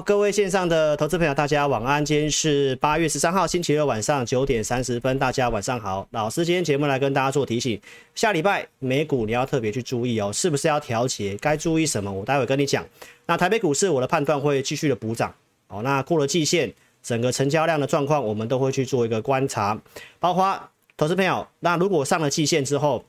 [0.00, 2.02] 各位线上的投资朋友，大家晚安。
[2.02, 6.08] 今天是八月十三号星期六晚上九点三十分，大家晚上好。
[6.12, 7.78] 老师今天节目来跟大家做提醒，
[8.14, 11.36] 下礼拜美股你要特别去注意哦，是不是要调节？
[11.36, 12.10] 该注意什么？
[12.10, 12.82] 我待会跟你讲。
[13.26, 15.34] 那台北股市我的判断会继续的补涨
[15.68, 15.82] 哦。
[15.82, 16.72] 那过了季线，
[17.02, 19.78] 整个成交量的状况我们都会去做一个观察。
[20.18, 20.58] 包括
[20.96, 23.04] 投资朋友，那如果上了季线之后，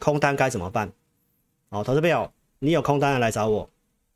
[0.00, 0.90] 空单该怎么办？
[1.68, 2.28] 哦，投资朋友，
[2.58, 3.70] 你有空单的来找我。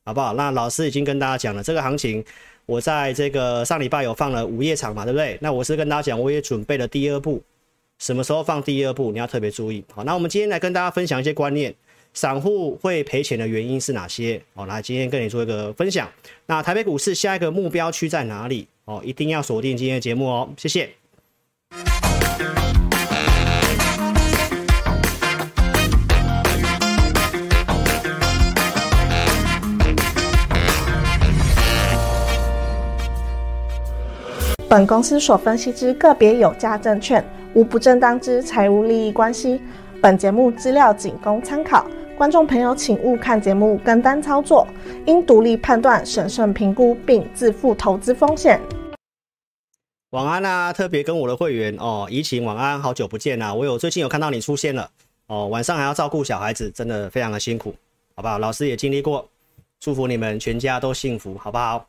[0.06, 0.32] 好不好？
[0.34, 2.24] 那老师已经跟大家讲了，这个行情
[2.64, 5.36] 我在这个上礼拜有放了午夜场嘛，对不对？
[5.40, 7.42] 那我是跟大家讲，我也准备了第二步，
[7.98, 9.84] 什么时候放第二步，你要特别注意。
[9.92, 11.74] 好，那我们今天来跟大家分享一些观念，
[12.14, 14.40] 散户会赔钱的原因是哪些？
[14.54, 16.08] 好，来今天跟你做一个分享。
[16.46, 18.68] 那台北股市下一个目标区在哪里？
[18.84, 20.88] 哦，一定要锁定今天的节目哦，谢谢。
[34.68, 39.60] 本公司所分析之个别有价证券，无不正当之财务利益关系。
[40.02, 41.86] 本节目资料仅供参考，
[42.18, 44.66] 观众朋友请勿看节目跟单操作，
[45.06, 48.60] 应独立判断、审慎评估并自负投资风险。
[50.10, 50.72] 晚安啊！
[50.72, 53.54] 特别跟我的会员哦，怡晴晚安，好久不见啊！
[53.54, 54.90] 我有最近有看到你出现了
[55.28, 57.72] 哦，晚上还要照顾小孩子，真的非常的辛苦，
[58.16, 58.36] 好不好？
[58.40, 59.28] 老师也经历过，
[59.78, 61.86] 祝福你们全家都幸福，好不好？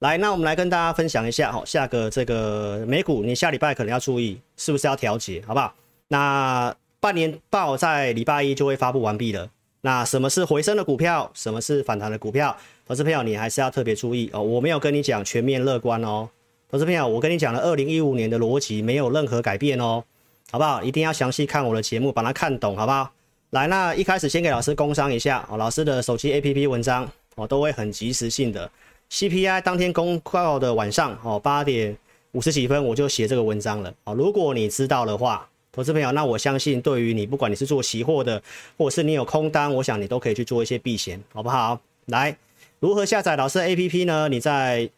[0.00, 5.74] 来，那我们来跟大家分享一下，好，下个这个美股，你下礼拜可能要注意，是不是要调节，好不好？
[6.06, 9.50] 那半年报在礼拜一就会发布完毕了。
[9.80, 11.28] 那什么是回升的股票？
[11.34, 12.56] 什么是反弹的股票？
[12.86, 14.40] 投资朋友，你还是要特别注意哦。
[14.40, 16.28] 我没有跟你讲全面乐观哦，
[16.70, 20.04] 投资朋友，我跟你讲了二零一五年的逻辑没有任何改变哦，
[20.52, 20.80] 好不好？
[20.80, 23.10] 一定要详细看我的节目，把它看懂，好不好？
[23.50, 28.70] 来，那一开始先给老师工商一下哦，老师的手机 APP 文章我都会很及时性的。
[29.10, 31.96] CPI 当天公告的晚上，哦，八点
[32.32, 38.42] 五十几分我就写这个文章了，哦，如果你知道的话，投资朋友，那我相信对于你，不管你是做期货的，
[38.76, 41.80] 或者是你有空单，我想你都可以去做一些避险，好不好？
[42.06, 42.36] 来，
[42.80, 44.28] 如何下载老师 APP 呢？
[44.28, 44.88] 你在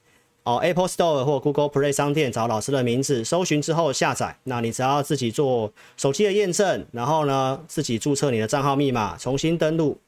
[0.43, 9.99] 哦 Apple Store 或 Google Play 商店找老师的名字，搜寻之后下载，那你只要自己做手机的验证，然后呢，自己注册你的账号密码，重新登录。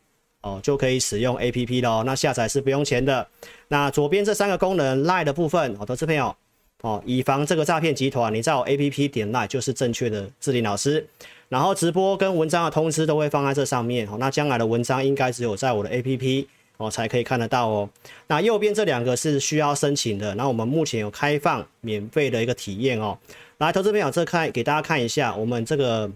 [0.43, 2.03] 哦，就可以使用 APP 了哦。
[2.05, 3.27] 那下载是不用钱的。
[3.69, 6.35] 那左边这三个功能，LINE 的部分，哦，投资朋友，
[6.83, 11.07] 哦，以防这个诈骗集团，你在我 APP 点 LINE 就是正确的志林老师。
[11.49, 14.07] 然后直播跟文章的通知都会放在这上面。
[14.09, 16.47] 哦，那将来的文章应该只有在我的 APP
[16.79, 17.89] 哦才可以看得到哦。
[18.27, 20.35] 那右边这两个是需要申请的。
[20.35, 23.17] 那我们目前有开放免费的一个体验哦。
[23.59, 26.11] 来，投资朋友，这看给大家看一下我们这个。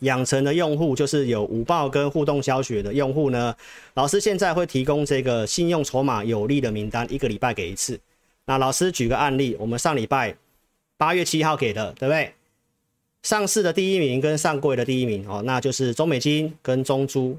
[0.00, 3.54] 养成的用户就是有午报跟互动教学的用户呢，
[3.94, 7.98] 老师现在会提供这个信用筹码有利的名单，一个礼拜给一次。
[8.46, 10.36] 那老师举个案例，我们上礼拜
[10.96, 12.32] 八月七号给的，对不对？
[13.22, 17.38] 上市的第一名跟上柜的第一名哦，那就是中美金跟中珠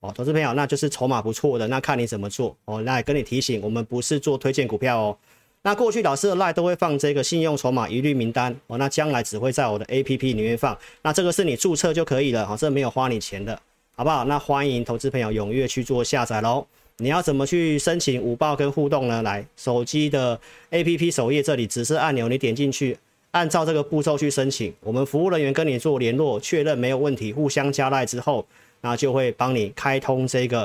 [0.00, 2.80] 哦，投资朋友，那就是筹码不错的，那看你怎么做哦。
[2.82, 5.18] 那跟你提醒，我们不是做推荐股票哦。
[5.62, 10.76] 那过去老师的 LINE 都会放这个信用筹码一律名单哦，那将来只会在我的 APP 里面放。
[11.02, 13.60] 那这个是你注册就可以了，好，这没有花你钱的，
[13.94, 14.24] 好不好？
[14.24, 16.66] 那欢迎投资朋友踊跃去做下载喽。
[16.96, 19.22] 你要怎么去申请五报跟互动呢？
[19.22, 20.38] 来，手机的
[20.70, 22.96] APP 首页这里指示按钮，你点进去，
[23.32, 28.46] 按照这个步骤去申请，我们服务人员跟你做联络，确认没有问题，互相加赖之后，
[28.80, 30.62] 那就会帮你开通这个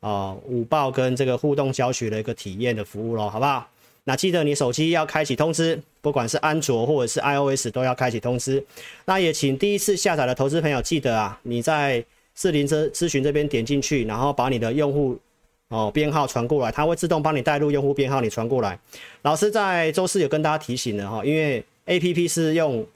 [0.00, 3.68] 啊、呃、午报跟这个互动教学的一个体验的服务喽，好不好？
[4.08, 8.64] 那记得你手机要开启通知，不管是安卓或者是 iOS 都要开启通知。
[9.04, 12.02] 那也请第一次下载的投资朋友记得啊，你在
[12.34, 15.18] 四零咨咨询这边点进去，然后把你的用户
[15.68, 18.78] 哦编号传过来，它会自动帮你带入用户编号，你传过来。
[19.20, 22.86] 老师在周四有跟大家提醒了哈，因为 APP 是用。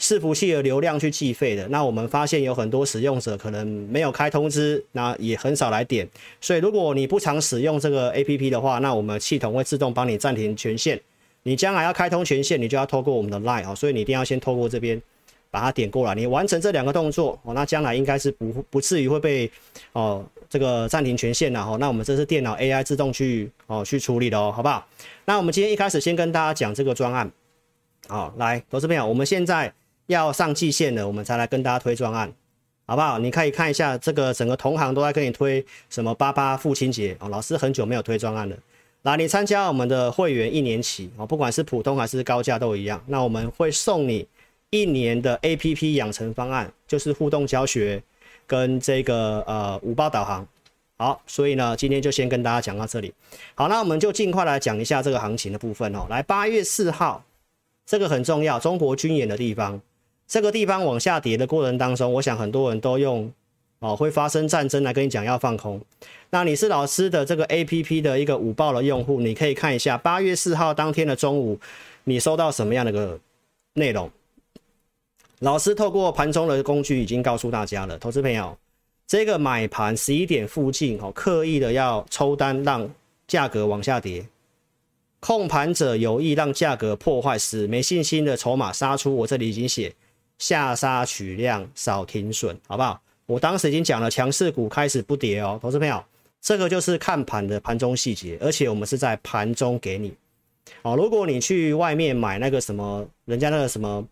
[0.00, 6.06] 伺服器的流量去计费的，那我们发现有很多使用者可能没有开通知，那也很少来点，
[6.40, 11.00] 所以如果你不常使用这个 APP 的话，那我们系统会自动帮你暂停权限。
[11.44, 15.00] 你将来要开通权限，你就要透过我们的 LINE 哦，所以你一定要先透过这边
[15.50, 16.14] 把它点过来。
[16.14, 19.50] 你完成这两个动作哦，那将来应该是不不至于会被
[19.92, 21.76] 哦这个暂停权限了哈。
[21.78, 24.86] 那我们这是电脑 AI 自动去哦去处理的哦，好不好？
[25.24, 27.30] 那我们今天一开始先跟大家讲这个专案，
[28.08, 29.72] 好，来，投资朋友，我们现在。
[30.06, 32.32] 要上季线了，我们才来跟大家推专案，
[32.86, 33.18] 好不好？
[33.18, 38.56] 你可以看一下这个整个同行都在跟你推什么八八父亲节哦，老师很久没有推专案了。
[39.02, 43.02] 那你参加我们的会员一年期哦，不管是普通还是高价都一样。
[43.06, 44.26] 那我们会送你
[44.70, 48.02] 一年的 APP 养成方案，就是互动教学
[48.46, 50.46] 跟这个呃五报导航
[50.96, 53.12] 好，所以呢，今天就先跟大家讲到这里。
[53.54, 56.06] 好，那我们就尽快来讲一下这个行情的部分哦。
[56.08, 57.22] 来，八月四号，
[57.84, 59.80] 这个很重要，中国军演的地方，
[60.26, 63.30] 这个地方往下跌的过程当中，我想很多人都用
[63.78, 65.80] 哦会发生战争来跟你讲要放空。
[66.30, 71.58] 那你是老师的这个 APP 的一个午报的用户，你可以看一下八月四号当天的中午，
[72.04, 73.18] 你收到什么样的个
[73.74, 74.10] 内容？
[75.40, 78.56] 老师透过盘中的工具已经告诉大家了，投资朋友。
[79.06, 82.88] 这个买盘十一点附近哦，刻意的要抽单让
[83.28, 84.26] 价格往下跌，
[85.20, 89.14] 控盘者有意让价格破坏时，没信心的筹码杀出。
[89.14, 89.94] 我这里已经写
[90.38, 93.00] 下杀取量，少停损，好不好？
[93.26, 96.02] 我当时已经讲了，强势股开始不跌哦，投资朋友，
[96.40, 100.14] 这个就是看盘的盘中细节，而且我们是在盘中给你
[100.82, 100.94] 哦。
[100.96, 104.06] 如果你去外面买那个什么，人家那个什么，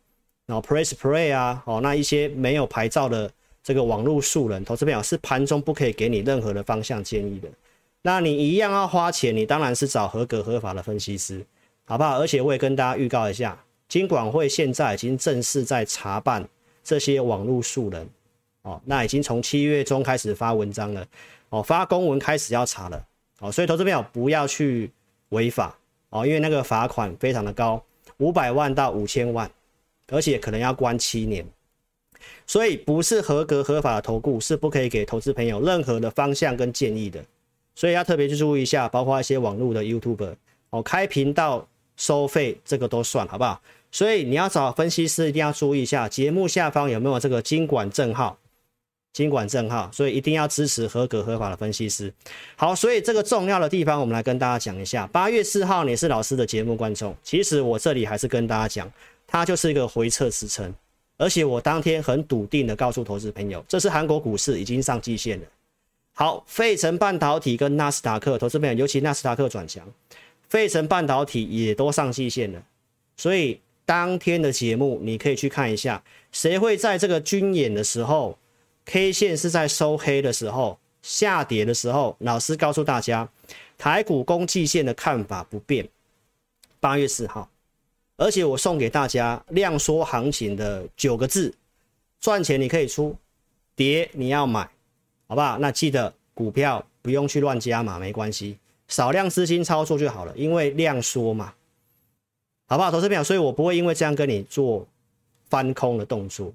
[0.47, 3.31] 然后 Press Play 啊，哦，那一些没有牌照的。
[3.65, 7.49] 这个网络素人投资朋友是盘中不可以给你任何的方向建议的，
[8.03, 11.47] 那你一样要花钱，你当然是找合格合法的分析师，
[11.85, 12.19] 好不好？
[12.19, 13.57] 而且我也跟大家预告一下，
[13.93, 16.49] 金管会现在已经正式在查办
[16.83, 18.09] 这些网络素人，
[18.63, 21.07] 哦，那已经从七月中开始发文章了，
[21.51, 23.07] 哦，发公文开始要查了，
[23.41, 24.91] 哦，所以投资朋友不要去
[25.29, 25.77] 违法，
[26.09, 27.85] 哦，因为那个罚款非常的高，
[28.17, 29.51] 五百万到五千万，
[30.09, 31.47] 而且可能要关七年。
[32.47, 37.23] 所以不是合格合法的投顾是不可以给投资朋友任何的方向跟建议的，
[37.75, 40.35] 所以要特别去注意一下，包括一些网络的 YouTuber
[40.71, 41.69] 哦，开频道
[41.99, 43.61] 收费这个都算好不好？
[43.93, 48.39] 所以你要找分析师一定要注意一下节目下方有没有这个金管证号，
[49.13, 52.13] 金管证号，所以一定要支持合格合法的分析师。
[52.57, 58.91] 好，所以这个重要的地方我们来跟大家讲一下，八月四号你是老师的节目观众，其实我这里还是跟大家讲，
[59.27, 60.75] 它就是一个回撤支撑。
[61.19, 65.47] 而且我当天很笃定的告诉投资朋友，这是韩国股市已经上季线了。
[66.15, 69.87] 好，费城半导体跟纳斯达克，投资朋友尤其纳斯达克转强，
[70.49, 72.63] 费城半导体也都上季线了。
[73.17, 78.39] 所以当天的节目你可以去看一下，谁会在这个军演的时候
[78.85, 83.29] ，K 线是在收黑的时候下跌的时候，老师告诉大家，
[83.77, 85.89] 台股攻季线的看法不变。
[86.81, 87.49] 八月四号。
[88.19, 91.53] 而且我送给大家量缩行情的九个字，
[92.21, 93.17] 赚钱你可以出，
[93.75, 94.69] 跌你要买，
[95.27, 95.59] 好不好？
[95.59, 101.53] 那记得股票不用去乱加码，没关系，少量资金操作就好了，因为量缩嘛，
[102.73, 102.91] 好不好？
[102.91, 104.89] 投资朋友，所以我不会因为这样跟你做
[105.51, 106.51] 翻空的动作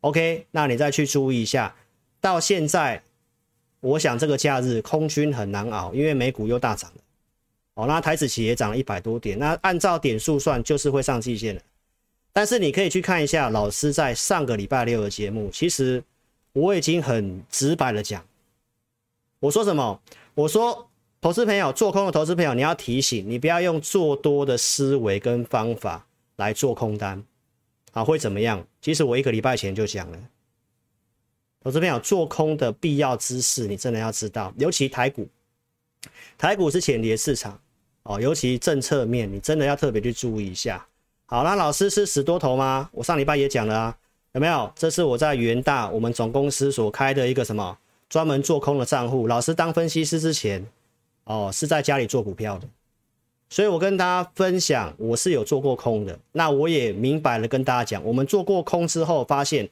[0.00, 0.44] ，OK？
[0.50, 1.72] 那你再去注意一下，
[2.20, 3.00] 到现在，
[3.78, 6.96] 我想这个假日空军很难熬，因为美股又大涨了。
[7.74, 11.62] 哦，那台子企也涨了一百多点，那按照点数算就是会上季线了。
[12.32, 16.02] 但是你可以去看一下老师在上个礼拜六的节目，其实
[16.54, 18.20] 我已经很直白的讲，
[19.38, 20.00] 我说什么？
[20.34, 20.88] 我说
[21.22, 26.04] 投资朋友做空的投资朋友，你要提醒你不要用做多的思维跟方法
[26.34, 27.22] 来做空单，
[27.92, 28.66] 啊，会怎么样？
[28.80, 30.18] 其实我一个礼拜前就讲了，
[31.62, 35.28] 投资朋友做空的必要知识你真的要知道，尤其台股。
[36.36, 37.56] 台股是浅碟市场
[38.02, 40.84] 哦，尤其政策面，你真的要特别去注意一下。
[41.26, 42.90] 好，那老师是死多头吗？
[42.92, 43.96] 我上礼拜也讲了啊，
[44.32, 44.72] 有没有？
[44.74, 47.78] 这是我在元大我们总公司所开的一个什么
[48.08, 49.28] 专门做空的账户。
[49.28, 50.66] 老师当分析师之前，
[51.24, 52.68] 哦，是在家里做股票的，
[53.48, 56.18] 所以我跟大家分享，我是有做过空的。
[56.32, 59.68] 那我也明白了跟大家讲，我们做过空之后，发现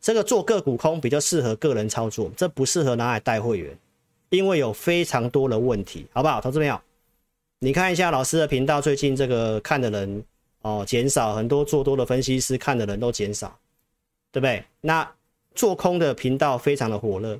[0.00, 3.76] 这个做个股空比较适合个人操作，这不适合拿来带会员。
[4.30, 6.40] 因为有非常多的问题，好不好？
[6.40, 6.80] 投资朋友，
[7.60, 10.24] 你看一下老师的频道，最近这个看的人
[10.62, 13.56] 哦减少，很多做多的分析师看的人都减少，
[14.32, 14.64] 对不对？
[14.80, 15.08] 那
[15.54, 17.38] 做空的频道非常的火热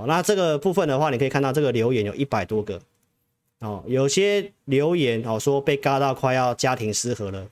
[0.00, 0.04] 哦。
[0.06, 2.80] 那这个部分的话，你可以看到这个留言有一百多个
[3.60, 7.46] 哦，有些留言哦说被嘎到快要家庭失和了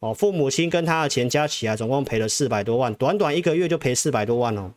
[0.00, 4.72] 哦，父母亲跟他的钱加起来总共赔了四百多万，短短一个月就赔四百多万哦。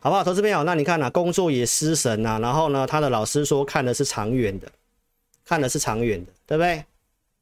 [0.00, 0.64] 好不好，投资朋友？
[0.64, 4.70] 那你看呐、啊，工作也失神呐、啊，然后呢，他的老师说看的是长远的，
[5.44, 6.84] 看的是长远的，对不对？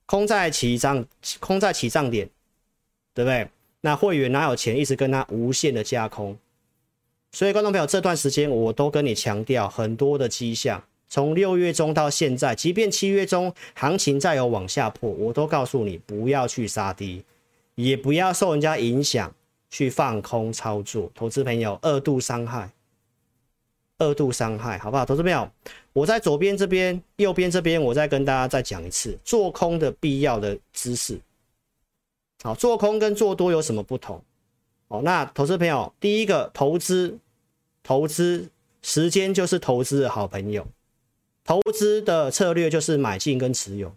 [0.07, 1.05] 空在起涨，
[1.41, 2.29] 空在起涨点，
[3.15, 3.49] 对不对？
[3.81, 6.37] 那会员哪有钱一直跟他无限的加空？
[7.33, 17.25] 所以，观众朋友，这段时间我都跟你强调很多的迹象，从六月中到现在，即便七月中行情再有往下破，我都告诉你不要去杀低，
[17.75, 19.35] 也不要受人家影响。
[19.75, 22.71] 去放空操作，投资朋友二度伤害，
[23.97, 25.07] 二度伤害，好不好？
[25.07, 25.51] 投资朋友，
[25.95, 31.19] 我在左边这边，右边这边，我再跟大家再讲一次做空的必要的知识。
[32.43, 34.23] 好，做空跟做多有什么不同？
[34.93, 37.19] 哦，那投资朋友，第一个投资，
[37.83, 38.51] 投资
[38.83, 40.67] 时间就是投资的好朋友，
[41.45, 43.95] 投资的策略就是买进跟持有。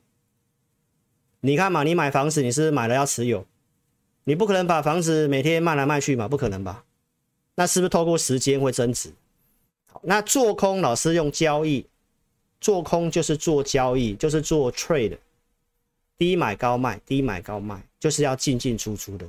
[1.42, 3.46] 你看嘛，你买房子，你是买了要持有？
[4.24, 6.86] 你不可能把房子每天卖来卖去嘛，不可能吧？
[7.56, 9.12] 那是不是透过时间会增值？
[9.92, 11.86] 好，那做空老师用交易，
[12.62, 15.18] 做空就是做交易，就是做 trade，
[16.18, 19.28] 低买高卖，低买高卖，就是要进进出出的。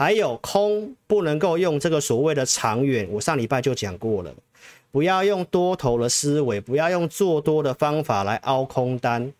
[0.00, 4.34] 还有空不能够用这个所谓的长远，我上礼拜就讲过了，
[4.90, 9.30] 不要用多头的思维，不要用做多的方法来凹空单。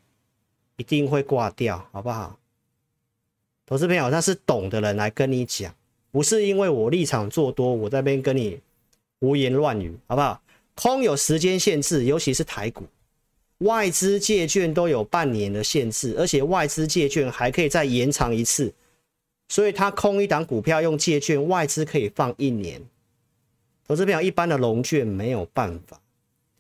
[0.77, 2.39] 一定会挂掉，好不好？
[3.65, 5.75] 投资朋友，那是懂的人来跟你讲，
[6.11, 8.61] 不是因为我立场做多，我在这边跟你
[9.19, 10.43] 胡言乱语，好不好？
[10.75, 12.85] 空有时间限制，尤其是台股，
[13.61, 18.71] 外资借券都有半年的限制，而且外资借券还可以再延长一次，
[19.51, 22.81] 所以他空一档股票用借券，外资可以放一年。
[23.87, 26.01] 投资朋友，一般的融券没有办法，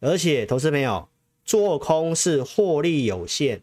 [0.01, 1.09] 而且投资朋友
[1.45, 3.63] 做空是获利有限。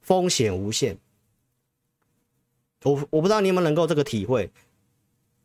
[0.00, 0.96] 风险无限，
[2.84, 4.48] 我我不知道你们能够这个体会。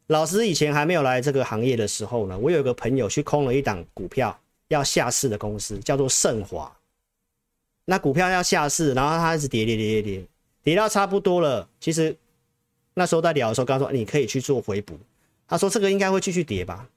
[0.05, 6.71] 老师以前还没有来这个行业的时候呢，我有一个朋友去空了一档股票要下市的公司，叫做盛华。
[7.85, 10.27] 那股票要下市，然后它一直跌跌跌跌跌，
[10.61, 11.67] 跌到差不多了。
[11.79, 12.15] 其实
[12.93, 14.97] 那时候在聊的时候，刚说你可以去做回补。
[15.47, 16.87] 他说这个应该会继续跌吧。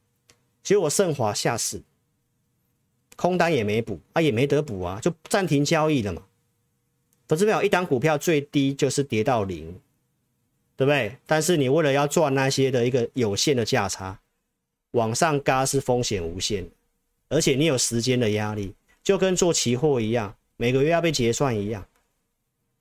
[0.62, 1.82] 结果盛华下市，
[3.16, 6.22] 空单也没补啊，也没得补啊，就暂停交易了嘛。
[7.26, 9.80] 投资票一档股票最低就是跌到零，
[10.76, 11.16] 对不对？
[11.26, 14.18] 但是你为了要赚那些的一个有限的价差，
[14.92, 16.68] 往上嘎是风险无限，
[17.28, 21.86] 而且你有时间的压力，就跟做期货一样，每个月要被结算一样，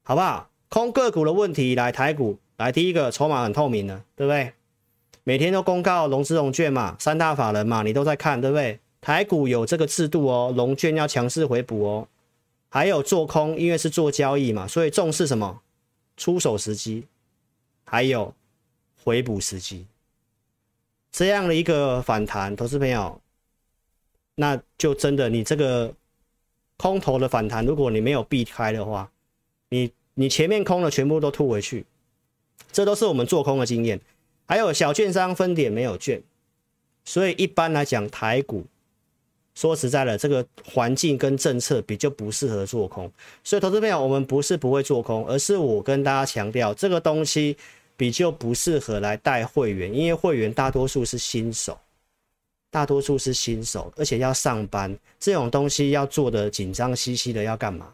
[0.03, 0.49] 好不好？
[0.69, 4.53] 空个股的问题来台股来，第一个筹码很透明的，对不对？
[5.23, 8.79] 每天都公告融资融券嘛，三大法人嘛，你都在看，对不对？
[8.99, 12.07] 台股有这个制度哦，融券要强势回补哦。
[12.69, 15.61] 还有做空，因为是做交易嘛，所以重视什么？
[16.17, 17.05] 出手时机，
[17.85, 18.33] 还有
[19.03, 19.85] 回补时机。
[21.11, 23.21] 这样的一个反弹，投资朋友，
[24.35, 25.93] 那就真的你这个
[26.77, 29.11] 空头的反弹，如果你没有避开的话，
[29.69, 31.85] 你你前面空了全部都吐回去，
[32.71, 33.99] 这都是我们做空的经验。
[34.45, 36.21] 还有小券商分点没有券，
[37.05, 38.65] 所以一般来讲台股。
[39.55, 43.11] 说实在的，这个环境跟政策比较不适合做空，
[43.43, 47.55] 所以投资朋友，我们不是不会做空，而是我跟大家强调，这个东西
[47.95, 51.77] 比较不适合来带会员，因为会员大多数是新手，
[52.71, 57.93] 大多数是新手，而且要上班，这种东西要做的紧张兮兮的，要干嘛？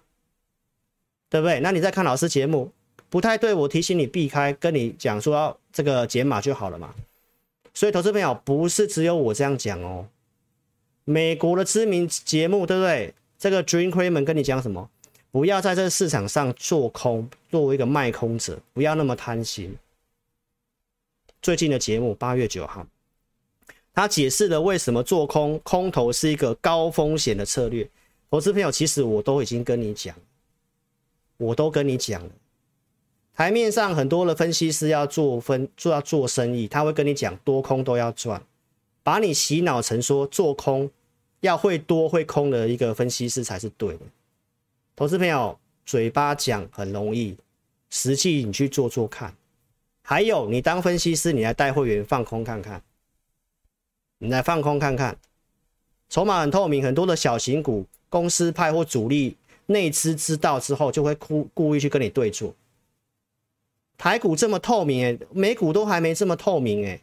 [1.30, 1.60] 对不对？
[1.60, 2.72] 那你在看老师节目
[3.10, 6.94] 不太对，我提醒你避开，跟你讲说要这个减码就好了嘛。
[7.74, 10.08] 所以投资朋友不是只有我这样讲哦。
[11.06, 13.14] 美国的知名节目，对不对？
[13.38, 14.90] 这个 Dream Cramer 跟你讲什么？
[15.32, 19.76] 不要在这个市场上做空，作为一个卖空者，不要那么贪心。
[21.42, 22.86] 最近的节目八月九号，
[23.94, 27.88] 他解释了为什么做空空头是一个高风险的策略。
[28.30, 30.16] 投资朋友，其实我都已经跟你讲，
[31.38, 32.30] 我都跟你讲了。
[33.40, 38.44] 台面上很多的分析师要做分，做要做生意，他会跟你讲多空都要赚，
[39.02, 40.92] 把你洗脑成说做空。
[41.40, 44.02] 要会多会空的一个分析师才是对的。
[44.94, 47.38] 投资朋友，嘴巴讲很容易，
[47.90, 49.34] 实际你去做做看。
[50.02, 52.84] 还有，你当分析师，你来带会员放空看看，
[54.18, 55.18] 你来放空看看，
[56.10, 62.54] 筹码很透明，很多的小型股、公司派或主力内资知道之后，就会故故意去跟你对坐。
[64.00, 67.00] 台股这么透明，诶，美股都还没这么透明，诶，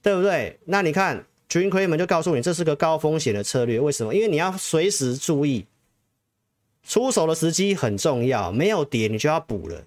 [0.00, 0.60] 对不对？
[0.66, 1.26] 那你看。
[1.46, 3.78] 群亏们就告诉你，这是个高风险的策略。
[3.78, 4.12] 为什么？
[4.12, 5.64] 因为你要随时注意
[6.82, 9.84] 出手的时机很重要，没有跌你就要补了。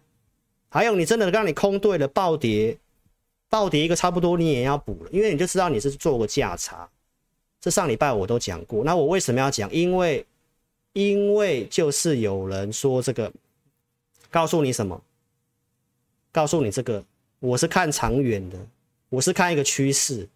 [0.69, 2.77] 还有，你真的让你空对了，暴跌，
[3.49, 6.87] 暴跌一个差不多，你也要补了，因为你就知道你是做个价差。
[7.59, 8.85] 这上礼拜我都讲过。
[8.85, 9.69] 那我为什么要讲？
[9.73, 10.25] 因为，
[10.93, 13.29] 因为就是有人说这个，
[14.31, 15.01] 告诉你什么？
[16.31, 17.03] 告诉你这个，
[17.39, 18.57] 我是看长远的，
[19.09, 20.27] 我是看一个趋势。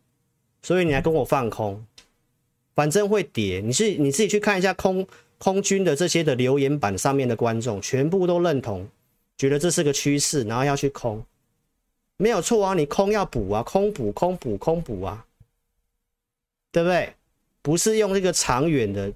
[0.64, 1.84] 所以你来跟我放空，
[2.76, 3.60] 反正会跌。
[3.60, 5.08] 你是你自己去看一下空
[5.40, 8.88] 空军的这些的留言板上面的观众，全部都认同，
[9.38, 11.24] 觉得这是个趋势，然后要去空，
[12.18, 12.76] 没有错啊。
[12.76, 15.26] 你空要补啊，空补空补空补啊，
[16.72, 17.14] 对不对？
[17.64, 19.12] 不是用这个长远的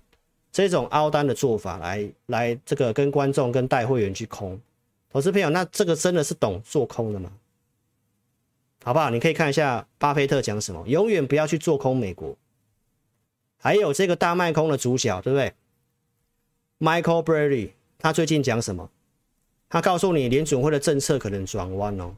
[0.51, 4.59] 这种凹单的做法来来这个跟观众跟带会员去空，
[5.15, 7.31] 投资朋友，那这个真的是懂做空的吗？
[8.83, 9.09] 好不好？
[9.09, 12.37] 你可以看一下巴菲特讲什么，永远不要去做空美国。
[13.57, 15.53] 还有这个大卖空的主角，对不对
[16.79, 18.91] ？Michael Burry 他最近讲什么？
[19.69, 22.13] 他告诉你联准会的政策可能转弯哦，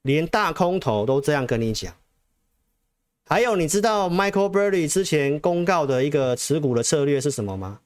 [0.00, 1.94] 连大空头都这样跟你讲。
[3.26, 7.80] 还有，你知道 Michael Burry 之前公告的一个持股的策略是什么吗？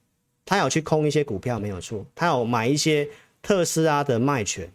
[0.45, 3.09] 他有去空一些股票，没有错，他有买一些
[3.43, 4.73] 特斯拉的卖权，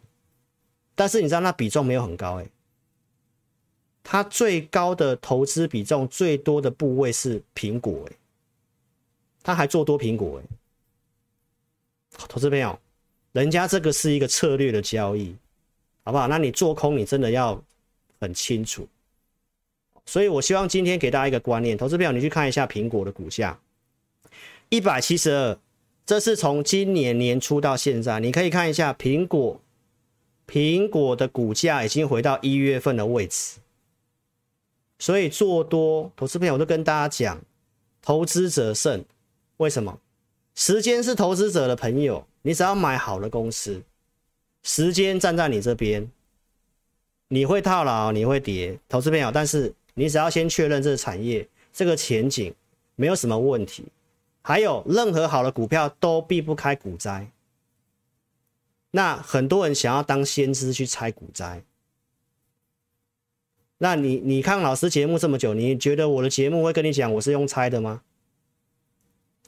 [0.94, 2.50] 但是你知道那比重没有很高诶，
[4.04, 8.18] 它最高的投资比重最多的部位是苹果诶，
[9.42, 10.44] 他还做多苹果诶，
[12.28, 12.78] 投资朋友，
[13.32, 15.36] 人家这个是一个策略的交易，
[16.04, 16.28] 好不好？
[16.28, 17.64] 那你做空你真的要
[18.20, 18.88] 很清楚，
[20.06, 23.58] 所以我希望今天给大家一个观念，投资朋友你去看一下苹果的股价。
[24.70, 25.58] 一百七十二，
[26.08, 29.60] 这是从今年年初到现在，你可以看一下苹果，
[30.48, 33.60] 苹果的股价已经回到一月份的位置，
[35.00, 37.42] 所以做多，投资朋友我都跟大家讲，
[38.02, 39.04] 投资者胜，
[39.58, 40.00] 为什么？
[40.56, 43.84] 时间是投资者的朋友，你只要买好的公司，
[44.64, 46.10] 时间站在你这边，
[47.28, 52.56] 你会套牢，你会跌，投资朋友，但是你只要先确认这个产业这个前景
[52.96, 53.84] 没有什么问题。
[54.48, 57.30] 还有任何好的股票都避不开股灾，
[58.92, 61.66] 那很多人想要当先知去猜股灾，
[63.80, 68.04] 那你你看老师节目这么久，你觉得我的节目会跟你讲我是用猜的吗？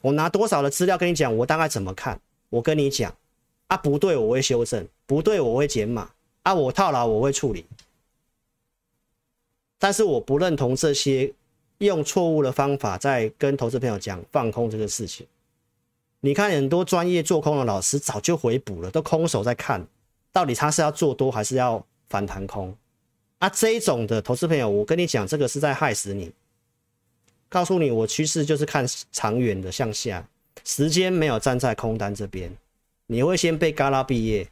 [0.02, 2.20] 我拿多少的资料跟你讲，我大概怎么看？
[2.50, 3.16] 我跟你讲
[3.68, 6.10] 啊，不对我会修正，不对我会减码
[6.42, 7.64] 啊，我套牢我会处理，
[9.78, 11.32] 但是我不认同这些。
[11.86, 15.26] 用错误的方法在跟投资朋友讲放空这个事情，
[16.20, 19.86] 你看很多专业做空的老师早就回补了，都空手在看，
[20.30, 22.74] 到底他是要做多还是要反弹空
[23.38, 23.48] 啊？
[23.48, 26.30] 这一种的投资朋友，我跟你讲，这个是在害死你。
[27.48, 30.28] 告诉你，我趋势就是看长远的向下，
[30.64, 32.54] 时间没有站在空单这边，
[33.06, 34.46] 你会先被嘎拉毕业。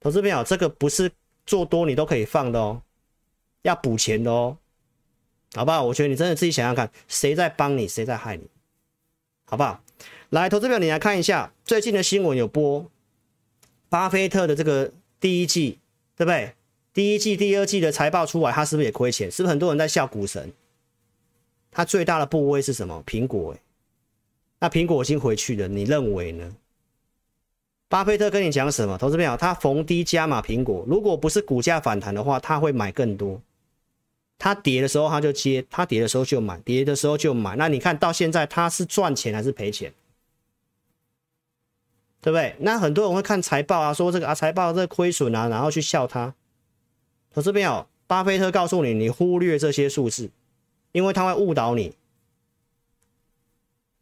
[0.00, 1.12] 投资朋友，这个不是
[1.44, 2.80] 做多你都可以放的哦，
[3.62, 4.56] 要补钱的哦。
[5.58, 5.82] 好不好？
[5.82, 8.44] 我觉得你真的自己想想看，谁在帮你，谁在害你，
[9.44, 9.82] 好不好？
[10.30, 12.88] 来，投资表，你来看一下最近的新闻，有播
[13.88, 15.80] 巴菲特的这个第一季，
[16.16, 16.52] 对不对？
[16.94, 19.28] 第一季、第二季的财报出来，他是不是也亏钱？
[19.28, 20.52] 是不是很多人在笑股神？
[21.72, 23.02] 他最大的部位是什么？
[23.04, 23.58] 苹果，哎，
[24.60, 26.54] 那苹果已经回去了，你认为呢？
[27.88, 28.96] 巴菲特跟你讲什么？
[28.96, 33.40] 投资表，他逢低加码苹果，如果不是股价反弹的话，他会买更多。
[34.38, 37.56] 他跌的时候他就接，他跌的时候就买，跌的时候就买。
[37.56, 39.92] 那你看到现在他是赚钱还是赔钱？
[42.20, 42.56] 对不对？
[42.58, 46.34] 那很多人会看财报啊，说这个啊财报这亏损啊，然后去笑他。
[47.32, 50.30] 可是没有，巴菲特告诉你，你忽略这些数字，
[50.92, 51.94] 因为他会误导你。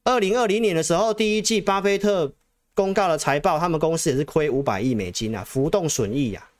[0.04, 2.32] 二零二零年的时候，第一季巴菲特
[2.74, 6.55] 公告了财报，他们公司也是亏五百亿美金啊，浮动损益呀、啊。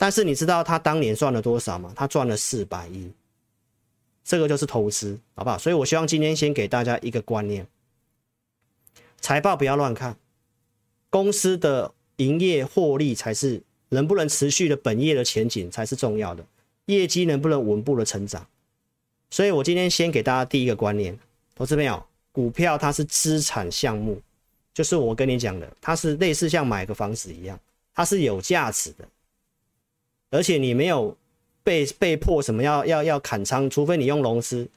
[0.00, 1.92] 但是你知道他当年赚了多少吗？
[1.94, 3.12] 他赚了四百亿，
[4.24, 5.58] 这个就是投资，好不好？
[5.58, 7.66] 所以我希望今天先给大家一个观念：
[9.20, 10.16] 财报不要乱看，
[11.10, 16.42] 公司的营业获利才是能不能持续的本业的前景才是重要的，
[16.86, 18.46] 业绩能不能稳步的成长。
[19.28, 21.18] 所以我今天先给大家第一个观念：
[21.54, 24.18] 投资朋友，股票它是资产项目，
[24.72, 27.60] 就是我跟你讲的，它是类似像买个房子一样，
[27.94, 29.06] 它是有价值的。
[30.30, 31.16] 而且你没有
[31.62, 34.68] 被被迫什么要要要砍仓，除非你用融资。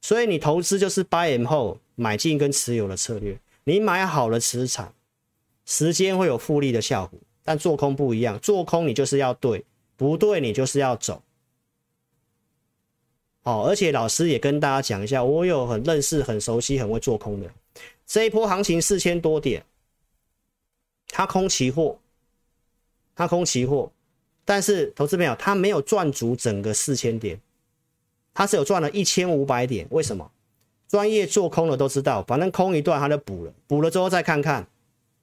[0.00, 3.38] 所以你投资就是 buy and hold 买进跟持有的策略。
[3.64, 4.94] 你买好了资产，
[5.66, 7.18] 时间会有复利的效果。
[7.42, 9.64] 但做空不一样，做空你就是要对，
[9.96, 11.22] 不对你就是要走。
[13.42, 17.50] 好，而且老师也跟大家讲一下，我有很认识、很熟悉、很会做空的。
[18.06, 19.64] 这一波行情四千多点，
[21.08, 21.98] 他空期货，
[23.16, 23.90] 他空期货。
[24.48, 27.38] 但是投资朋友，他没有赚足整个四千点，
[28.32, 29.86] 他是有赚了一千五百点。
[29.90, 30.30] 为什么？
[30.88, 34.66] 专业做空的都知道，反正空一段他就补了，补了之后再看看，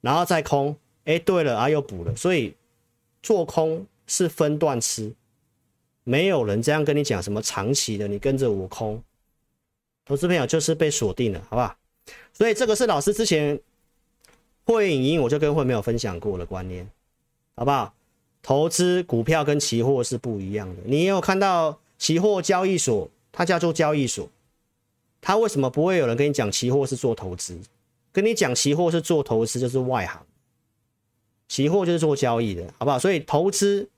[0.00, 0.76] 然后再空。
[1.06, 2.14] 哎，对了啊，又补了。
[2.14, 2.54] 所以
[3.20, 5.12] 做空是分段吃，
[6.04, 9.02] 没有人这样跟你讲什么长期的，你跟着我空。
[10.04, 11.76] 投资朋友就是被锁定了，好不好？
[12.32, 13.58] 所以这个是老师之前
[14.62, 16.88] 会影音我就跟会没有分享过的观念，
[17.56, 17.92] 好不好？
[18.46, 20.82] 投资股票跟期货是不一样的。
[20.84, 24.28] 你有看到期货交易所，它叫做交易所，
[25.20, 27.58] 它为什么不会有人跟你讲期货是做投资？
[28.12, 30.24] 跟你讲期货是做投资就是外行，
[31.48, 33.00] 期货就是做交易的，好不好？
[33.00, 33.88] 所以投资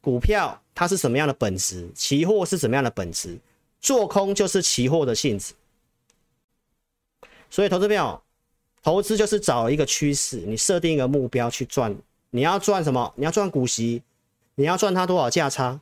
[0.00, 3.36] 股票它是什么样的本质，期货是什么样的本质？
[3.80, 5.52] 做空就是期货的性质。
[7.50, 8.22] 所以，投资朋友，
[8.84, 11.92] 投资就是找一个趋势，你设定一个目标去赚。
[12.30, 13.12] 你要赚什么？
[13.16, 14.02] 你要赚股息，
[14.54, 15.80] 你要赚它多少价差？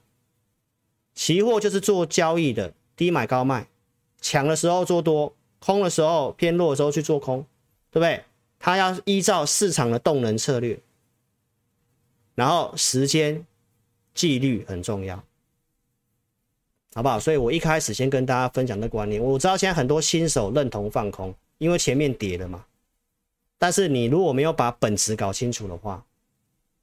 [1.15, 3.69] 期货就是做交易的，低买高卖，
[4.21, 7.45] 强的时候做多，空的时候偏弱的时候去做空，
[7.91, 8.25] 对不对？
[8.59, 10.79] 它要依照市场的动能策略，
[12.35, 13.45] 然后时间、
[14.15, 15.23] 纪律很重要，
[16.95, 17.21] 好不好？
[17.21, 21.35] 所以我一开始先跟大家分享的观念，我知道现在很多新手认同放空。
[21.59, 22.65] 因为前面跌了嘛，
[23.59, 26.05] 但是你如果没有把本质搞清楚的话，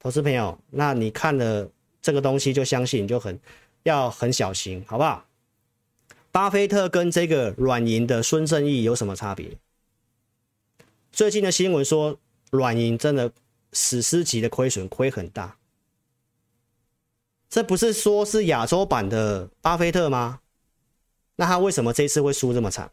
[0.06, 1.68] 投资朋友，那你看了
[2.00, 3.36] 这个东西就相信，你就很
[3.82, 5.26] 要很小心，好不好？
[6.30, 9.58] 巴菲特跟这个软银的孙正义有什么差别？
[11.10, 12.16] 最近的新闻说，
[12.52, 13.32] 软银真的
[13.72, 15.56] 史诗级的亏损，亏很大。
[17.50, 20.38] 这不是说是亚洲版的巴菲特吗？
[21.34, 22.88] 那他为什么这次会输这么惨？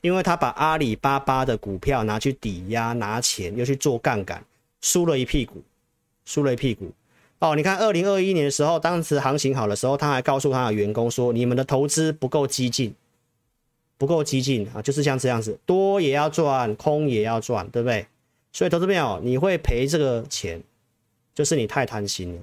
[0.00, 4.44] 因为他把阿里巴巴的股票拿去抵押拿钱，又去做杠杆，
[4.80, 5.62] 输了一屁股，
[6.30, 6.92] 输了一屁股。
[7.40, 12.94] 哦，你看二零二一年的时候，当时行情好的时候，他还告诉他的员工说：“你们的投资不够激进，
[13.98, 18.06] 不够激进啊，就是像这样子，多也要赚，空也要赚，对不对？”
[18.52, 20.62] 所以投资朋友，你会赔这个钱，
[21.34, 22.42] 就是你太贪心了，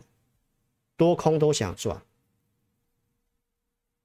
[0.98, 2.02] 多空都想赚，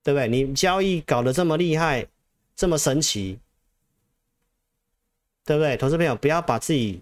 [0.05, 0.29] 对不对？
[0.29, 2.07] 你交易搞得这么厉害。
[2.55, 3.39] 这么神奇，
[5.45, 5.75] 对不对？
[5.79, 7.01] 投资朋友，不要把自己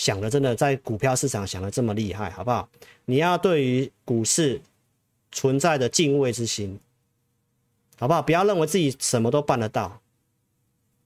[0.00, 2.66] 想的真的在股票市场想的这么厉害，好不好？
[3.04, 4.58] 你要对于股市
[5.30, 6.80] 存在的敬畏之心，
[7.98, 8.22] 好不好？
[8.22, 10.00] 不要认为自己什么都办得到，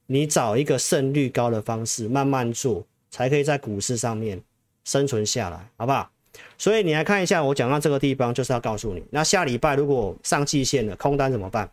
[0.06, 4.40] 你找一个胜率高的方式，慢慢做，才可以在股市上面
[4.84, 6.08] 生存下来，好不好？
[6.56, 11.68] 所以你来看一下，我讲到这个地方，就是要告诉你，那下礼拜如果上季线了，空单怎么办？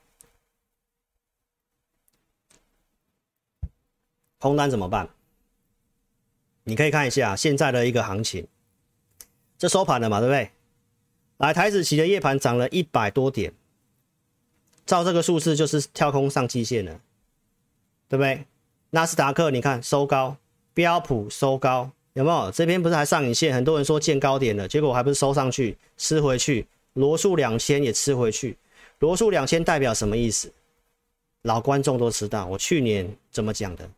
[4.39, 5.07] 空单怎么办？
[6.63, 8.47] 你可以看一下现在的一个行情，
[9.57, 10.51] 这收盘了嘛，对不对？
[11.37, 13.51] 来，台子期的夜盘涨了一百多点，
[14.85, 16.99] 照这个数字就是跳空上季线了，
[18.07, 18.45] 对不对？
[18.91, 20.37] 纳斯达克你看收高，
[20.73, 22.51] 标普收高，有没有？
[22.51, 23.53] 这边不是还上影线？
[23.55, 26.67] 很多人说见高点了，结果还不是收上去，吃回去。
[26.93, 28.57] 罗素两千也吃回去，
[28.99, 30.51] 罗素两千代表什么意思？
[31.43, 33.89] 老观众都知道，我去年怎么讲的。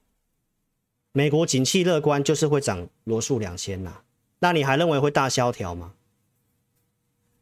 [1.13, 4.01] 美国景气乐观，就是会涨罗素两千呐。
[4.39, 5.93] 那你还认为会大萧条吗？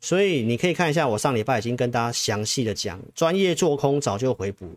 [0.01, 4.75] 所以你可以看一下，我上礼拜已经跟大家详细的讲，专业做空早就回补，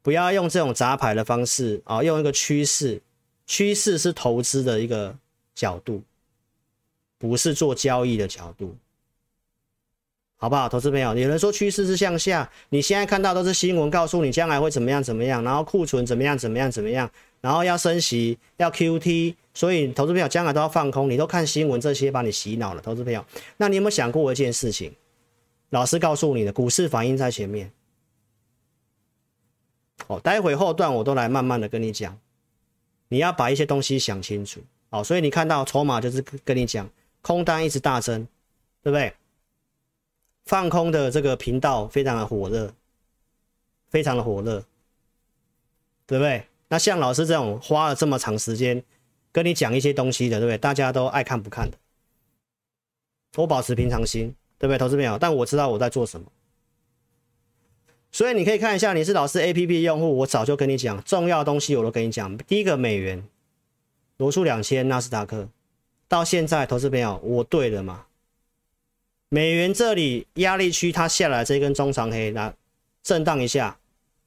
[0.00, 3.02] 不要用这种杂牌的方式啊，用一个趋势，
[3.46, 5.16] 趋势是投资的一个
[5.54, 6.02] 角度，
[7.18, 8.76] 不是做交易的角度，
[10.36, 10.68] 好不好？
[10.68, 17.10] 投资朋友，有人说趋势是向下，你现在看到都是新闻告诉你将来会怎么样怎么样，然后库存怎么样怎么样怎么样。
[17.44, 21.10] 然后要升息，要 QT，所以投资朋友将来都要放空。
[21.10, 23.22] 你都看新闻这些，把你洗脑了，投资朋友。
[23.58, 24.94] 那你有没有想过一件事情？
[25.68, 27.70] 老师告诉你的，股市反应在前面。
[30.06, 32.18] 哦，待会后段我都来慢慢的跟你讲。
[33.08, 34.62] 你要把一些东西想清楚。
[34.88, 36.88] 哦，所以你看到筹码就是跟你讲，
[37.20, 38.26] 空单一直大增，
[38.82, 39.12] 对不对？
[40.46, 42.72] 放空的这个频道非常的火热，
[43.90, 44.64] 非常的火热，
[46.06, 46.46] 对不对？
[46.68, 48.82] 那像老师这种花了这么长时间
[49.30, 50.58] 跟你讲一些东西的，对不对？
[50.58, 51.76] 大家都爱看不看的，
[53.36, 54.78] 我保持平常心，对不对？
[54.78, 56.26] 投资朋友，但我知道我在做什么，
[58.10, 62.36] 所以你可以看一下，你是老师 APP 用户，我早就跟你讲重要的东西，我都跟你讲。
[62.38, 63.22] 第一个美元，
[64.16, 65.48] 罗素两千，纳斯达克，
[66.08, 68.06] 到现在，投资朋友，我对了吗？
[69.28, 72.54] 美元这里压力区，它下来这根中长黑，那
[73.02, 73.78] 震荡一下，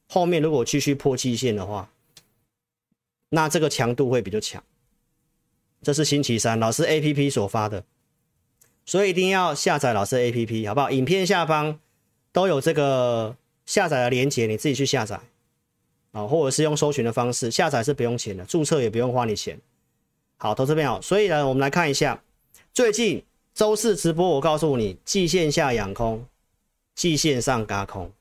[0.07, 1.89] 后面如果继续破季线的话。
[3.29, 4.63] 那这个强度会比较强，
[5.81, 7.83] 这是星期三老师 APP 所发的，
[8.85, 10.89] 所以一定要下载老师 APP，好不好？
[10.89, 11.77] 影片下方
[12.31, 13.35] 都有这个
[13.65, 15.19] 下载的链接，你自己去下载
[16.13, 19.59] 啊，或者是用搜寻的方式下载是不用钱的，注册也不用花你钱。
[20.37, 22.23] 好，投资朋友，所以呢，我们来看一下
[22.73, 26.25] 最近周四直播，我告诉你，季线下养空，
[26.95, 28.11] 季线上轧空，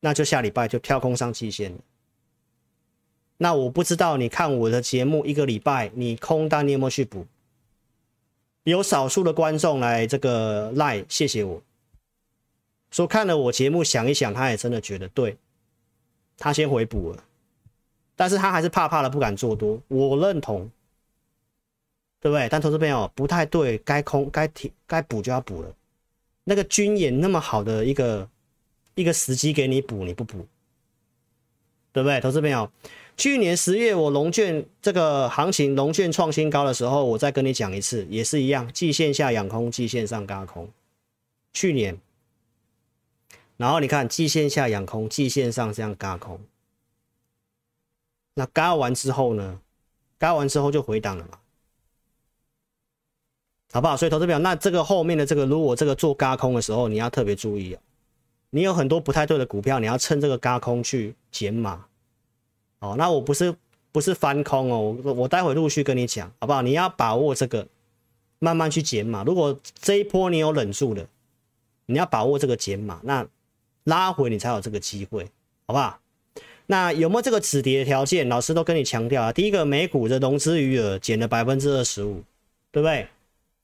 [0.00, 1.78] 那就下礼拜就跳空上季线了。
[3.38, 7.26] 那我不知道你看我的节目一个礼拜，你空单你有没有去补？
[8.64, 11.60] 有少数的观众来这个赖，谢谢我。
[12.92, 15.36] 说看了我节目想一想，他也真的觉得对，
[16.36, 17.24] 他先回补了，
[18.14, 20.70] 但是他还是怕怕的不敢做多，我认同，
[22.20, 22.48] 对不对？
[22.48, 25.74] 但投资朋友不太对，该空该停该补就要补了，
[26.44, 28.28] 那个军演那么好的一个
[28.94, 30.46] 一个时机给你补，你不补，
[31.92, 32.20] 对不对？
[32.20, 32.70] 投资朋友，
[33.16, 40.68] 去年十月我融券这个行情，融券创新高的时候，我再跟你讲一次，也是一样，季线下养空，季线上轧空。
[41.52, 42.00] 去年，
[43.56, 46.40] 然后你看季线下养空，季线上这样轧空，
[48.34, 49.60] 那轧完之后呢？
[50.18, 51.38] 轧完之后就回档了嘛。
[53.72, 53.96] 好不好？
[53.96, 57.78] 所以投资表，那这个后面的这个，如果这个做轧空的时候，你要特别注意哦。
[58.50, 61.86] 你有很多不太对的股票，你要趁这个轧空去减码。
[62.82, 63.54] 哦，那我不是
[63.92, 66.62] 不是翻空哦，我我待会陆续跟你讲，好不好？
[66.62, 67.64] 你要把握这个，
[68.40, 69.22] 慢慢去减码。
[69.22, 71.06] 如果这一波你有忍住了，
[71.86, 73.24] 你要把握这个减码，那
[73.84, 75.24] 拉回你才有这个机会，
[75.66, 76.00] 好不好？
[76.66, 78.28] 那有没有这个止跌的条件？
[78.28, 79.32] 老师都跟你强调啊。
[79.32, 82.22] 第一个，美股的融资余额减了百分之二十五，
[82.72, 83.06] 对不对？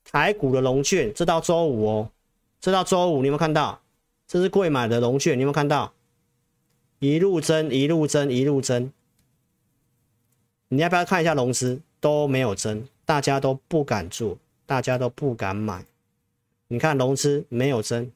[0.05, 2.11] 台股的融券，这到周五哦，
[2.61, 3.81] 这到周五，你有没有看到？
[4.27, 5.93] 这是贵买的融券，你有没有看到？
[6.99, 8.93] 一路增，一路增，一路增。
[10.69, 11.81] 你要不要看一下融资？
[12.01, 15.85] 都没有增，大家都不敢做，大家都不敢买。
[16.69, 18.13] 你看融资没有增，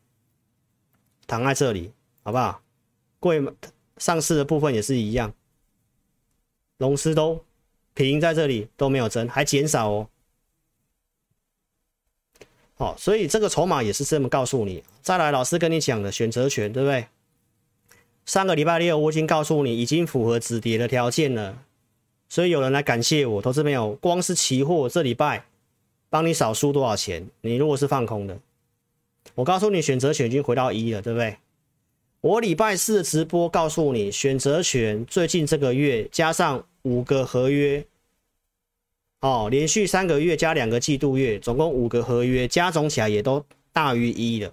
[1.26, 1.90] 躺在这里，
[2.22, 2.62] 好不好？
[3.18, 3.42] 柜
[3.96, 5.34] 上市的部分也是一样，
[6.78, 7.44] 融资都
[7.94, 10.08] 平在这里，都没有增，还减少哦。
[12.74, 14.84] 好，所以这个筹码也是这么告诉你。
[15.00, 17.08] 再来，老师跟你讲的选择权，对不对？
[18.26, 21.64] 上个礼拜六我已经告诉你，已经符合止跌的条件了。
[22.32, 25.44] 所以有人来感谢我，投资朋友，光是期货这礼拜
[26.08, 27.28] 帮你少输多少钱？
[27.42, 28.38] 你如果是放空的，
[29.34, 31.36] 我告诉你，选择权已经回到一了，对不对？
[32.22, 37.84] 我礼拜四直播告诉你，选择权最近这个月加上五个合约。
[39.20, 44.50] 哦，连续三个月加两个季度月，总共五个合约，加总起来也都大于一了，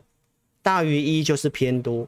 [0.62, 2.06] 大于一就是偏多，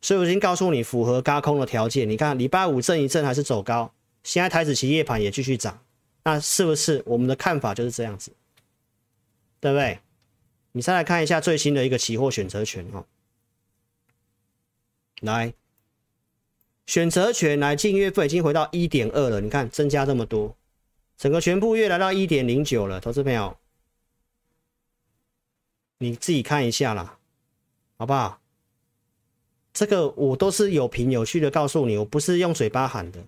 [0.00, 2.08] 所以我已经告诉你符合轧空的条件。
[2.08, 3.90] 你看礼拜五震一震还是走高，
[4.26, 5.80] 现在台指期夜盘也继续涨，
[6.24, 8.32] 那是不是我们的看法就是这样子？
[9.60, 10.00] 对不对？
[10.72, 13.06] 你再来看一下最新的一个期货选择权哦，
[15.20, 15.54] 来，
[16.86, 20.56] 选择权来净月份已经回到一点二了，你看增加这么多。
[21.16, 23.56] 整个全部月来到一点零九了，投资朋友，
[25.98, 27.16] 你自己看一下啦，
[27.96, 28.40] 好不好？
[29.72, 33.24] 这个我都是有凭有据的告诉你，我不是用嘴巴喊的，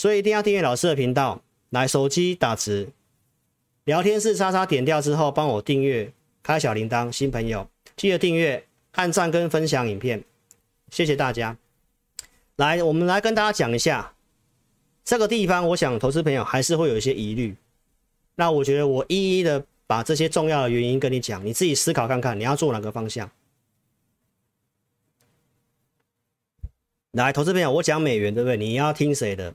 [0.00, 1.42] 所以一定要订阅老师的频道。
[1.68, 2.88] 来，手机打字，
[3.84, 6.10] 聊天室叉叉点掉之后，帮我订阅，
[6.42, 7.12] 开小铃铛。
[7.12, 10.24] 新朋友记得订阅、按赞跟分享影片，
[10.90, 11.54] 谢谢大家。
[12.56, 14.14] 来，我们来跟大家讲一下。
[15.04, 17.54] 这个地方，我想投资朋友还是会有一些疑虑。
[18.36, 23.30] 那我觉得我一一的把这些重要的原因跟你讲，你自己思考看看，你要做哪个方向。
[27.10, 28.56] 来，投资朋友，我讲美元，对不对？
[28.56, 29.54] 你要听谁的？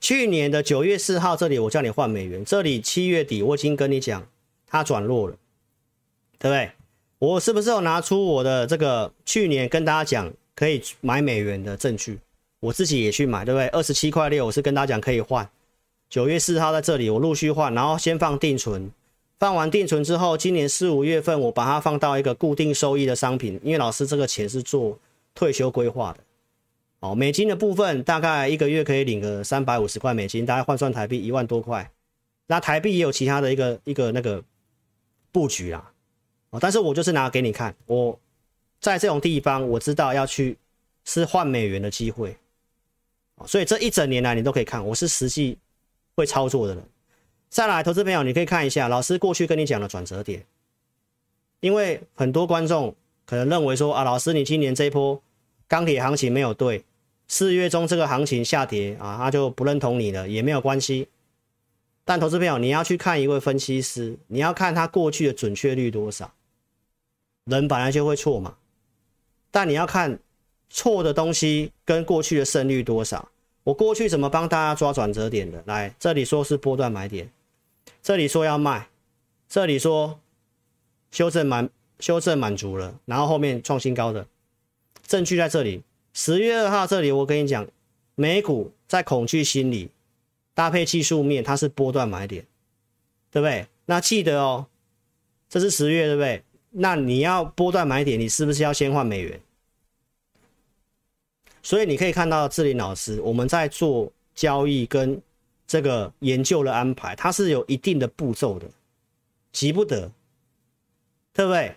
[0.00, 4.26] 去年的九月四号，这里我叫你换美元，这里七月底我已经跟你讲，
[4.66, 5.34] 它转弱了，
[6.38, 6.70] 对不对？
[7.18, 12.18] 我是不是有拿出我的这个去年跟大家讲可以买美元的证据？
[12.60, 13.68] 我自己也去买，对不对？
[13.68, 15.48] 二十七块六，我是跟大家讲可以换。
[16.08, 18.90] 九月四号在这里，我陆续换，然后先放定存，
[19.38, 24.98] 放完定存之后，今年四五月份我把它放到一个固定收益的商品，因为老师这个钱是做
[25.34, 26.20] 退休规划的。
[27.00, 31.90] 哦，美金的部分大概一个月可以领个三百五十块美金，大概换算台币一万多块。
[32.46, 34.42] 那台币也有其他的一个一个那个
[35.30, 35.92] 布局啦。
[36.50, 38.18] 哦，但是我就是拿给你看，我
[38.80, 40.56] 在这种地方我知道要去
[41.04, 42.36] 是换美元的机会。
[43.46, 45.58] 所以这一整年来你都可以看，我是实际
[46.14, 46.82] 会操作的人。
[47.50, 50.44] 再来，投资朋友，你可以看一下老师过去跟你讲的转折点，
[51.60, 52.94] 因为很多观众
[53.26, 55.20] 可能认为说啊，老师你今年这一波
[55.68, 56.84] 钢铁行情没有对，
[57.28, 61.08] 四月中这个行情下跌啊，他就不认同你了，也没有关系。
[62.04, 66.32] 但投资朋友，你要去看一位分析师，你要看他过去的准确率多少，
[67.44, 68.56] 人本来就会错嘛，
[69.50, 70.18] 但你要看。
[70.68, 73.28] 错的东西跟过去的胜率多少？
[73.62, 75.62] 我过去怎么帮大家抓转折点的？
[75.64, 77.30] 来，这里说是波段买点，
[78.02, 78.88] 这里说要卖，
[79.48, 80.18] 这里说
[81.12, 84.26] 修正满修正满足了，然后后面创新高的
[85.06, 85.82] 证据在这里。
[86.12, 87.66] 十月二号这里我跟你讲，
[88.14, 89.90] 美股在恐惧心理
[90.54, 92.44] 搭配技术面，它是波段买点，
[93.30, 93.66] 对不对？
[93.84, 94.66] 那记得哦，
[95.48, 96.42] 这是十月，对不对？
[96.70, 99.40] 那你要波段买点，你是不是要先换美元？
[101.62, 105.20] 所以你可以看到志林老师，我们在做交易跟
[105.66, 108.66] 这个研究的安排，它是有一定的步骤的，
[109.52, 110.10] 急不得，
[111.32, 111.74] 对不对？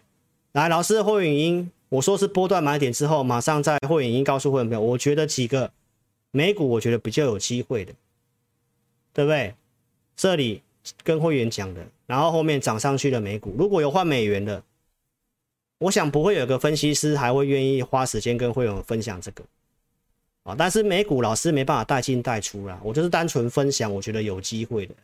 [0.54, 5.72] 来，老师的会员音我说是波段买点之后，马上在会员已经告诉会员朋友，我觉得几个
[6.32, 7.94] 美股我觉得比较有机会的，
[9.14, 9.56] 对不对？
[10.16, 10.62] 这里
[11.04, 14.64] 跟会员讲的，然后后面涨上去的美股，如果有换美元的，
[15.80, 19.44] 我想不会有个分析师还会愿意花时间跟会员分享这个。
[20.44, 24.96] 啊，但是美股老师没办法带进带出啦，我就是单纯分享，我觉得有机会的。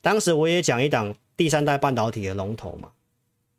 [0.00, 2.90] 当时我也讲一档第三代半导体的龙头嘛，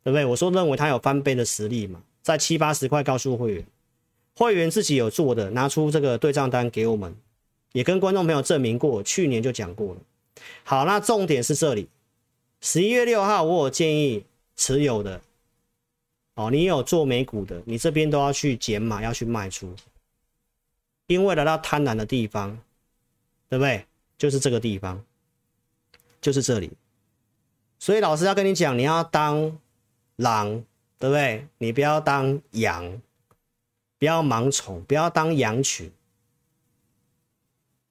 [0.04, 0.24] 对不对？
[0.26, 3.68] 我说认为它有翻倍的实力嘛，在七八十块告诉会员，
[4.36, 7.16] 会员自己有做的，拿出这个对账单给我们，
[7.74, 10.02] 也跟观众朋友证明过，去年就讲过了。
[10.64, 11.88] 好，那重点是这里，
[12.62, 15.22] 十一月六号我有建议持有的，
[16.34, 19.72] 哦，你有做美股的，你这边都要去减码，要去卖出。
[21.06, 22.58] 因为来到贪婪的地方，
[23.50, 23.86] 对不对？
[24.18, 25.00] 就是这个地方，
[26.20, 26.72] 就是这里。
[27.78, 29.60] 所以老师要跟你讲，你要当
[30.16, 30.64] 狼，
[31.06, 31.48] 对不对？
[31.60, 33.00] 你不要当羊，
[34.00, 35.92] 不要盲从，不要当羊群。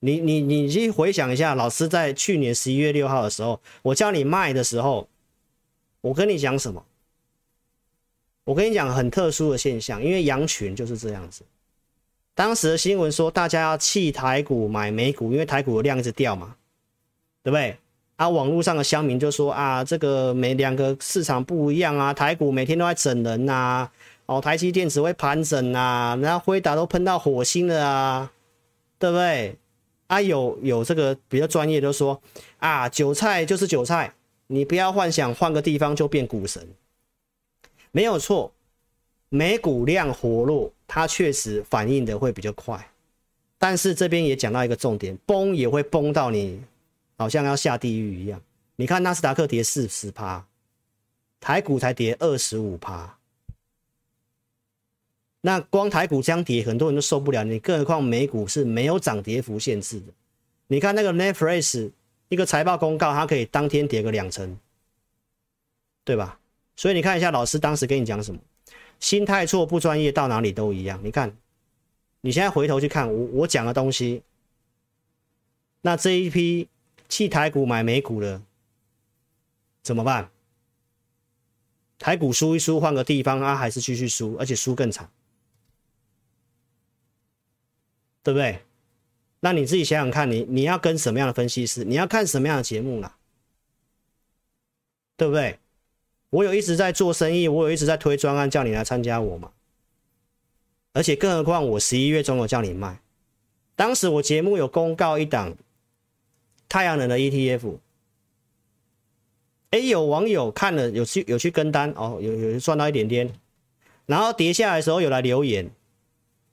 [0.00, 5.08] 你你你去回想一下，老师在去年十一月六号的时候，我叫你卖的时候，
[6.00, 6.84] 我跟你讲什么？
[8.42, 11.44] 我跟你讲很特殊的现象，因为羊群就是这样子。
[12.34, 16.56] 当时的新闻说，大家要弃台股买美股，因为台股的量一直掉嘛，
[17.44, 17.78] 对不对？
[18.16, 23.92] 啊，网络上的乡民就说啊，这个每两个市场不一样啊，台股每天都在整人呐、啊，
[24.26, 28.32] 哦，台积电只会盘整啊，然后辉达都喷到火星了啊，
[28.98, 29.56] 对不对？
[30.06, 32.20] 啊，有有这个比较专业的说
[32.58, 34.14] 啊，韭菜就是韭菜，
[34.46, 36.66] 你不要幻想换个地方就变股神，
[37.90, 38.52] 没有错。
[39.30, 42.88] 美股量活络，它确实反应的会比较快，
[43.58, 46.60] 但是这边也讲到一个重点，崩也会崩到你
[47.16, 48.40] 好像要下地狱一样。
[48.76, 50.46] 你看纳斯达克跌四十趴，
[51.40, 53.18] 台股才跌二十五趴，
[55.42, 57.44] 那光台股这样跌，很多人都受不了。
[57.44, 60.12] 你更何况美股是没有涨跌幅限制的。
[60.66, 61.90] 你看那个 Netflix
[62.28, 64.58] 一个财报公告，它可以当天跌个两成，
[66.04, 66.40] 对吧？
[66.74, 68.40] 所以你看一下老师当时跟你讲什么。
[68.98, 70.98] 心态错，不专业，到哪里都一样。
[71.04, 71.36] 你看，
[72.22, 74.22] 你现在回头去看我我讲的东西，
[75.82, 76.68] 那这一批
[77.14, 78.42] 弃台股买美股了
[79.84, 80.32] 怎么办？
[81.96, 85.08] 台股输一输，换个地方啊，还是继续输，而且输更惨，
[88.24, 88.64] 对不对？
[89.38, 91.84] 那你自己想想看你，你要跟什么样的分析师？
[91.84, 93.16] 你要看什么样的节目啦？
[95.16, 95.60] 对不对？
[96.30, 99.52] 我有一直在做生意，我有一直在推专案，叫你来参加我嘛。
[100.94, 103.00] 而且更何况我十一月中有叫你卖，
[103.76, 105.56] 当时我节目有公告一档
[106.74, 107.78] 太阳能的 ETF，
[109.70, 113.32] 哎，有网友看了有去有去跟单哦，有有赚到一点点，
[114.06, 115.70] 然后跌下来的时候有来留言，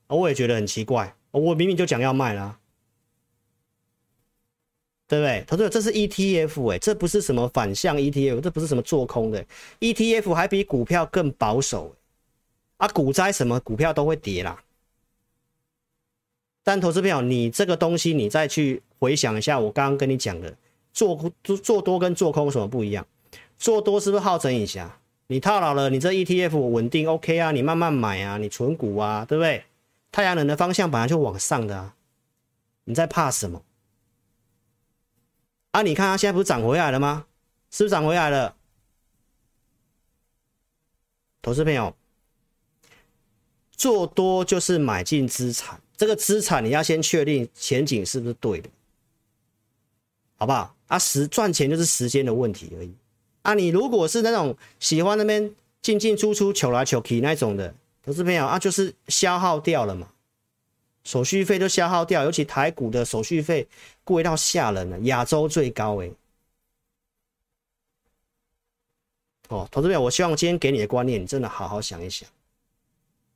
[0.06, 2.60] 我也觉得很奇怪，我明明就讲要卖啦。
[5.08, 5.44] 对不对？
[5.48, 9.44] 他说这是 ETF 哎，这不是什么反向 ETF，这不是什么做空的
[9.80, 11.96] ETF，还比股票更保守。
[12.78, 14.64] 啊，股灾什么股票都会跌啦。
[16.62, 20.56] 但投资朋友，你这个东西你再去回想一下，我刚刚跟你讲的，
[20.94, 23.06] 做做做多跟做空有什么不一样？
[23.58, 25.00] 做多是不是好整以下？
[25.26, 29.66] 你套牢了，你这 ETF 稳定 OK 啊，你慢慢买啊，你存股啊，对不对？
[30.12, 31.96] 太阳能的方向本来就往上的啊，
[32.84, 33.64] 你在怕什么？
[35.72, 37.26] 啊，你看它现在不是涨回来了吗？
[37.72, 38.56] 是不是涨回来了？
[41.42, 41.96] 投资朋友，
[43.72, 48.70] 做多就是买进资产，这个资产你要先确定前景是不是对的，
[50.42, 50.76] 好不好？
[50.88, 52.92] 啊，时赚钱就是时间的问题而已。
[53.44, 60.08] 啊，你如果是那种喜欢那边进进出出、求来求去那种的，投资朋友啊，就是消耗掉了嘛。
[61.04, 63.68] 手续费都消耗掉，尤其台股的手续费
[64.04, 66.12] 贵到吓人了，亚洲最高诶。
[69.50, 72.28] 哦，投资朋友，我希望今天给你的观念，你真的好好想一想。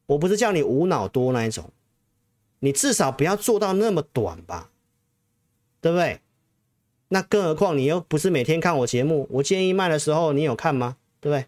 [0.07, 1.69] 我不是叫你无脑多那一种，
[2.57, 4.71] 你至少不要做到那么短吧，
[5.79, 6.19] 对不对？
[7.09, 10.97] 那更何况你又不是每天看我节目，我建议卖的时候你有看吗？
[11.19, 11.45] 对不对？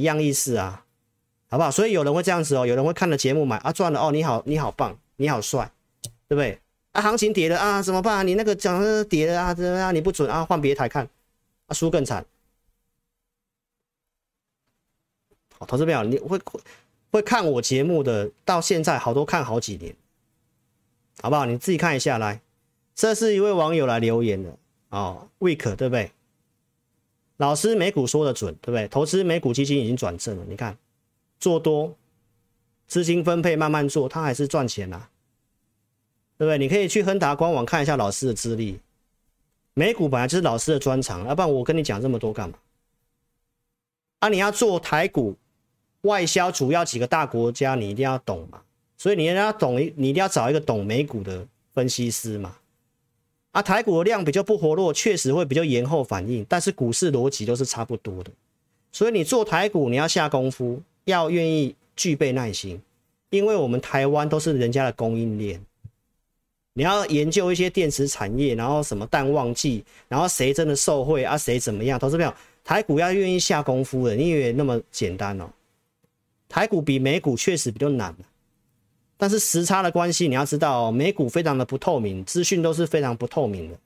[0.00, 0.84] 一样意思啊。
[1.52, 1.68] 好不好？
[1.68, 5.68] 所以有人会这样子哦，有人会看了节目买啊赚了哦，你好，你好棒，你好帅，
[6.28, 6.60] 对不对？
[6.92, 8.24] 啊，行情跌了啊，怎么办？
[8.24, 9.92] 你那个讲的跌了啊，怎么样？
[9.92, 11.08] 你不准啊，换别台看，
[11.66, 12.24] 啊，输更惨。
[15.58, 16.38] 好，投资朋友，你会
[17.10, 19.96] 会看我节目的，到现在好多看好几年，
[21.20, 21.46] 好不好？
[21.46, 22.40] 你自己看一下来，
[23.00, 24.54] 这是一位网友来留言的
[24.90, 26.12] 哦，Week 对不对？
[27.38, 28.86] 老师美股说的准，对不对？
[28.88, 30.76] 投资美股基金已经转正了，你看。
[31.38, 31.96] 做多，
[32.86, 35.08] 资金分配慢慢做，它还是赚钱啊，
[36.36, 36.58] 对不对？
[36.58, 38.78] 你可以去亨达官网看一下老师的资历。
[39.72, 42.58] 美股本来就是老师的专长，要不然我跟你讲这么多干嘛？
[44.18, 45.34] 啊，你要做台股
[46.02, 48.60] 外销，主要几个大国家你一定要懂嘛，
[48.98, 52.58] 所以你一定要懂，你一定要找一个懂美股的分析师嘛。
[53.52, 58.30] 啊，台股的量比较不活络，确实会比较延后反应，但是股市逻辑都是差不多的。
[58.92, 62.80] 所以你做台股，你要下功夫，要愿意具备耐心，
[63.30, 65.60] 因为我们台湾都是人家的供应链。
[66.74, 71.36] 你要研究一些电池产业，然后什么淡旺季，然后谁真的受惠啊？
[71.36, 71.98] 谁怎么样？
[71.98, 72.32] 投资朋友，
[72.62, 75.50] 台股要愿意下功夫的，你以为那么简单哦？
[76.48, 78.14] 台股比美股确实比较难，
[79.20, 83.78] 但是时差的关系，你要知道哦，美股非常的不透明，资讯都是非常不透明的，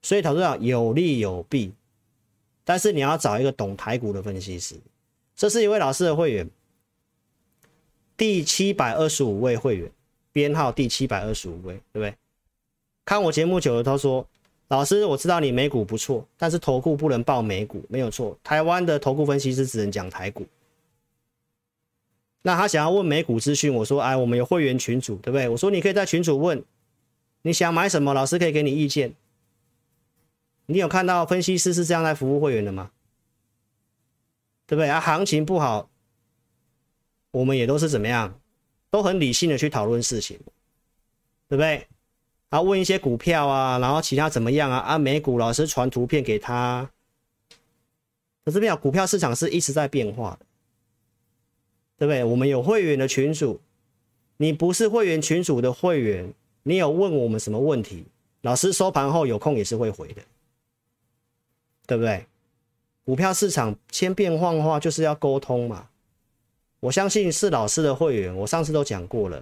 [0.00, 1.72] 所以投资者有利有弊，
[2.64, 4.76] 但是你要找一个懂台股的分析师。
[5.36, 6.48] 这是一位老师的会员，
[8.16, 9.92] 第七百二十五位会员。
[10.34, 12.14] 编号第七百二十五位，对不对？
[13.04, 14.26] 看我节目久了，他说
[14.68, 18.34] ：“老师，我知道你美股不错，但是投顾不能报美股，没有错。
[18.42, 20.46] 台湾的投顾分析师只能讲台股。
[22.42, 25.48] 那他想要问美股资讯，我说：哎，我们有会员群组，对不对？
[25.48, 26.62] 我说你可以在群组问，
[27.42, 29.14] 你想买什么，老师可以给你意见。
[30.66, 32.90] 你有看到分析师是这样来服务会员的吗？
[34.66, 34.88] 对不对？
[34.88, 35.88] 啊，行情不好，
[37.30, 38.38] 我们也都是怎么样？”
[38.92, 40.38] 都很理性的去讨论事情，
[41.48, 41.86] 对不对？
[42.50, 44.80] 啊，问一些股票啊，然后其他怎么样啊？
[44.80, 46.90] 啊，美股老师传图片给他，
[48.44, 50.44] 可是没有，股票市场是一直在变化的，
[52.02, 52.24] 对不对？
[52.24, 53.60] 我们有会员的群组，
[54.36, 56.34] 你不是会员群组的会员，
[56.64, 58.02] 你有问我们什么问题，
[58.40, 60.20] 老师收盘后有空也是会回的，
[61.86, 62.26] 对不对？
[63.04, 65.86] 股票市场千变万化，就是要沟通嘛。
[66.80, 69.40] 我相信是老师的会员，我上次都讲过了，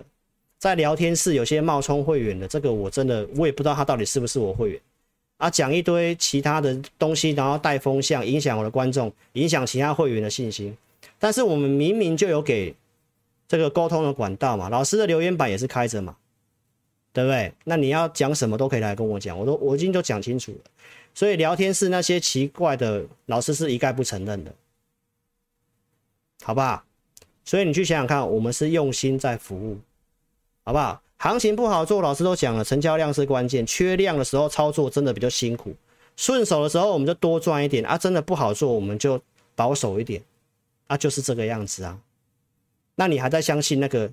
[0.58, 4.80] 在聊天室有些冒充会员的，这个我真的我也不知道他到底是不是我会员
[5.38, 10.76] 啊，讲一堆其他的东西，然后带风向，影响我的观众，影响其他会员的信心。
[11.20, 12.74] 但是我们明明就有给
[13.46, 16.16] 这个沟通的管道嘛，老师的留言板也是开着嘛，
[17.12, 17.52] 对不对？
[17.64, 20.58] 那你要讲什么都可以来跟我讲，我都我已经都讲清楚了。
[21.14, 24.54] 所以聊天室那些奇怪的老师是一概不承认的，
[26.42, 26.82] 好不好？
[27.44, 29.78] 所以你去想想看，我们是用心在服务，
[30.64, 31.02] 好不好？
[31.18, 35.74] 行情不好做，老师都讲了，成交量是关键，缺量的时候操作真的比较辛苦，
[36.16, 39.20] 顺手的时候我们就多赚一点啊，真的不好做，我们就
[39.54, 40.22] 保守一点，
[40.90, 42.00] 啊，就是这个样子啊。
[42.96, 44.10] 那你还在相信那个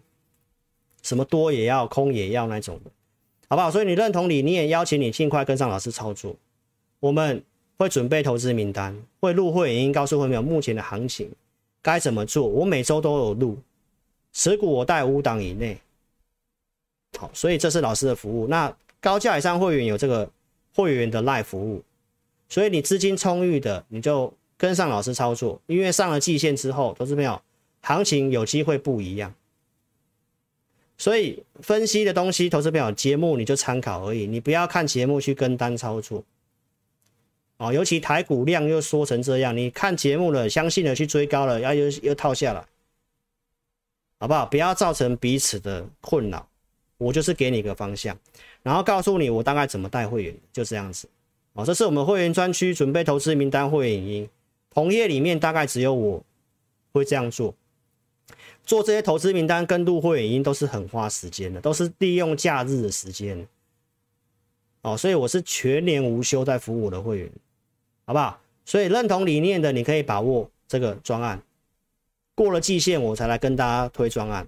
[1.01, 2.91] 什么多也要，空也要那种的，
[3.49, 3.71] 好不好？
[3.71, 6.35] 所以你认同理念，邀请你尽快跟上老师操作，
[6.99, 7.43] 我们
[7.79, 11.31] 会准备投资名单，会录会员音，告诉会员目前的行情。
[11.81, 12.47] 该怎么做？
[12.47, 13.57] 我每周都有录，
[14.31, 15.79] 持股我带五档以内。
[17.17, 18.47] 好，所以这是老师的服务。
[18.47, 18.71] 那
[19.01, 20.29] 高价以上会员有这个
[20.75, 21.81] 会员的 Live 服务，
[22.47, 25.61] 所以你资金充裕的，你就跟上老师操作。
[25.67, 27.41] 因为上了季线之后，投资朋友，
[27.81, 29.33] 行情有机会不一样。
[30.97, 36.23] 所以分析的东西，投资朋友节目你就参考而已，你不要看节目去跟单操作。
[37.57, 42.65] 哦，尤其台股量又缩成这样，你看节目了，相信了去追高了，然后又又套下来，
[44.19, 44.45] 好不好？
[44.45, 46.47] 不要造成彼此的困扰。
[46.99, 48.17] 我就是给你一个方向，
[48.63, 51.07] 然后告诉你我大概怎么带会员，就这样子。
[51.53, 54.29] 哦，这是我们会员专区准备投资名单会员影音，
[54.77, 56.23] 同业里面大概只有我
[56.91, 57.51] 会这样做。
[58.63, 63.47] 做这些投资名单跟录会员影音都是很花时间的，都是利用假日的时间。
[64.83, 67.31] 哦，所以我是全年无休在服务我的会员。
[68.05, 68.39] 好不好？
[68.65, 71.41] 所以认同理念的，你可以把握这个专案，
[72.35, 74.47] 过了季线我才来跟大家推专案，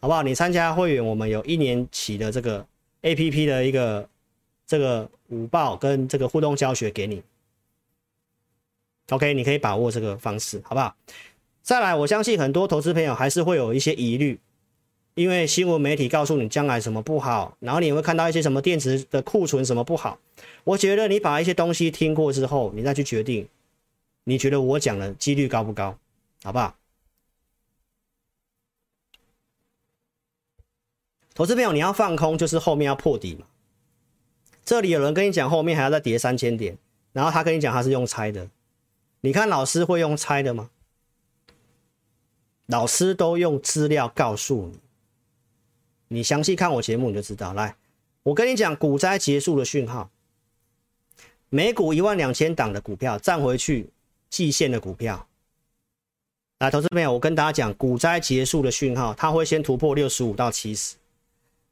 [0.00, 0.24] 好不好？
[0.24, 2.66] 你参加会员，我们有一年期的这个
[3.02, 4.08] APP 的一个
[4.66, 7.22] 这个午报跟这个互动教学给你。
[9.10, 10.94] OK，你可以把握这个方式，好不好？
[11.62, 14.40] 再来，我相信很多投资朋友还是会有一些疑虑。
[15.14, 20.18] 因为新闻媒体告诉你将来什么不好，然后你会看到一些什么电池的库存什么不好。
[20.62, 23.48] 我觉得你把一些东西听过之后，你再去决定，
[24.24, 25.96] 你觉得我讲的几率高不高？
[26.42, 26.76] 好不好？
[31.34, 33.46] 投资朋友，你要放空，就是后面要破底嘛。
[34.66, 36.76] 这里有人跟你讲后面还要再跌三千点，
[37.14, 38.46] 然后他跟你讲他是用猜的，
[39.26, 40.70] 你看老师会用猜的吗？
[42.66, 44.78] 老师都用资料告诉你。
[46.06, 47.52] 你详细看我节目你就知道。
[47.52, 47.74] 来，
[48.22, 50.08] 我跟你讲股灾结束的讯号，
[51.48, 53.90] 美股一万两千档的股票站回去
[54.30, 55.26] 季线的股票，
[56.60, 60.94] 来，投资朋友，我跟大家讲，股灾结束的讯号，它会先突破六十五到七十。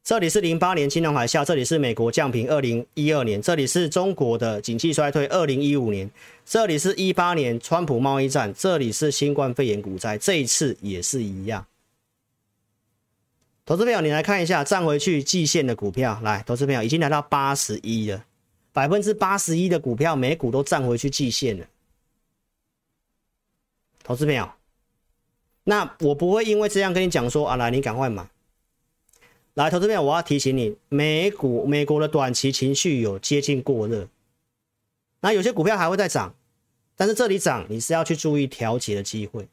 [0.05, 6.11] 这里是零八年金融海啸，这里是美国降评二零一二年，这里是中国的景气衰退二零一五年，
[6.44, 11.66] 这里是一八年川普贸易战，这里是新冠肺炎股灾，这一次也是一样。
[13.64, 18.26] 投资朋友，你来看一下站回去季线的股票，来，投资朋友已经来到八十一了，
[18.74, 21.64] 百分之八十一的股票每股都站回去季线了。
[24.02, 24.50] 投资朋友。
[25.64, 28.28] 那我不会因为这样跟你讲说啊，来，你赶快买。
[29.55, 34.09] 来，投资朋友，我要提醒你，美股美国的短期情绪有接近过热，
[35.20, 36.34] 那有些股票还会再涨，
[36.96, 39.48] 但是这里涨，你是要去注意调节的机会，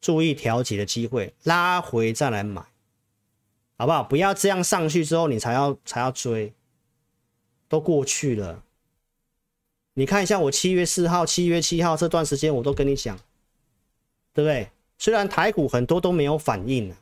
[0.00, 2.62] 注意调节的机会，拉回再来买，
[3.76, 4.04] 好不好？
[4.04, 6.52] 不要这样上去之后你才要才要追，
[7.68, 8.62] 都过去了。
[9.94, 13.18] 你看一下我七月四号、七月七号这段时间，我都跟你讲，
[14.32, 14.70] 对不对？
[14.96, 16.94] 虽然台股很多都没有反应，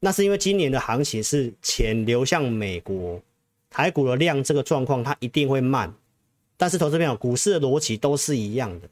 [0.00, 3.20] 那是因为今年的行情是钱流向美国，
[3.68, 5.94] 台股的量这个状况它一定会慢。
[6.56, 8.88] 但是投资朋友，股市的逻辑都是一样的，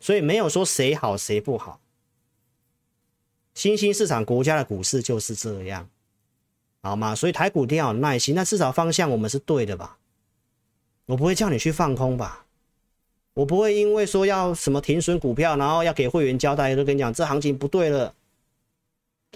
[0.00, 1.80] 所以没有说谁好谁不好。
[3.54, 5.88] 新兴市场国家的股市就是这样，
[6.82, 7.14] 好吗？
[7.14, 9.98] 所以台股一定要有耐心，那至少方向我们是对的吧？
[11.06, 12.46] 我不会叫你去放空吧？
[13.34, 18.12] 我不会因为说要什么停损股票，然后要给会员交代，就跟你讲这行情不对了，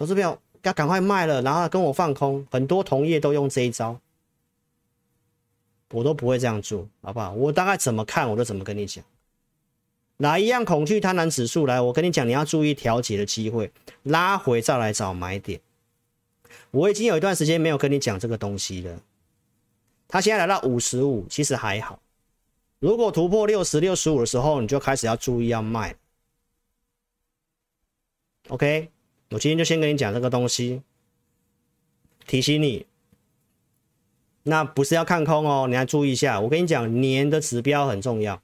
[0.00, 2.46] 投资票要赶快卖了，然后跟我放空。
[2.50, 4.00] 很多同业都用这一招，
[5.90, 7.32] 我都不会这样做，好不好？
[7.32, 9.04] 我大概怎么看，我都怎么跟你讲。
[10.16, 11.78] 哪一样恐惧贪婪指数来？
[11.78, 13.70] 我跟你讲，你要注意调节的机会，
[14.04, 15.60] 拉回再来找买点。
[16.70, 18.98] 我已经有一段时间没有跟你讲这个东西了，
[20.08, 22.00] 它现在来到五十五，其实还好。
[22.78, 25.94] 如果突破六十六十五的时候，你就开始要注意要卖。
[28.48, 28.88] OK，
[29.30, 30.82] 我今天就先跟你讲这个东西，
[32.26, 32.86] 提醒你。
[34.42, 36.40] 那不是要看空哦，你要注意一下。
[36.40, 38.42] 我跟你讲，年的指标很重要，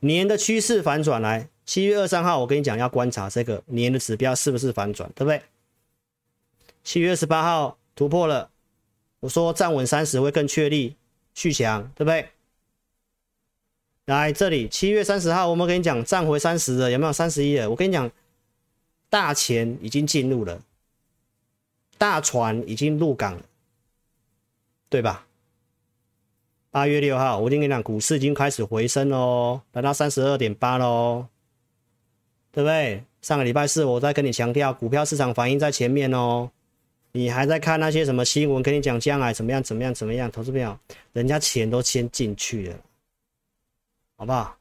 [0.00, 1.48] 年的趋势反转来。
[1.64, 5.42] 七月二三号，我跟你讲要观察这个年的指标是不是反转，对不对？
[6.84, 8.50] 七月二十八号突破了，
[9.20, 10.96] 我说站稳三十会更确立
[11.34, 12.28] 续强，对不对？
[14.06, 17.68] 来这里，七月三十号，我们跟你讲，站回三十了，有没有三十一了？
[17.68, 18.10] 我跟你讲，
[19.10, 20.60] 大钱已经进入了，
[21.96, 23.42] 大船已经入港了，
[24.88, 25.26] 对吧？
[26.70, 31.26] 八月六号，我已经跟你讲，股市已经开始回升喽，来到三十二点八喽，
[32.52, 33.02] 对不对？
[33.22, 36.50] 上个礼拜四，我在跟你强调，股票市场反应在前面哦，
[37.12, 40.30] 你还在看那些什么新闻，跟你讲将来怎么样，怎么样，怎么样？
[40.30, 40.78] 投资朋友，
[41.14, 42.76] 人家钱都先进去了。
[44.16, 44.56] 好不好？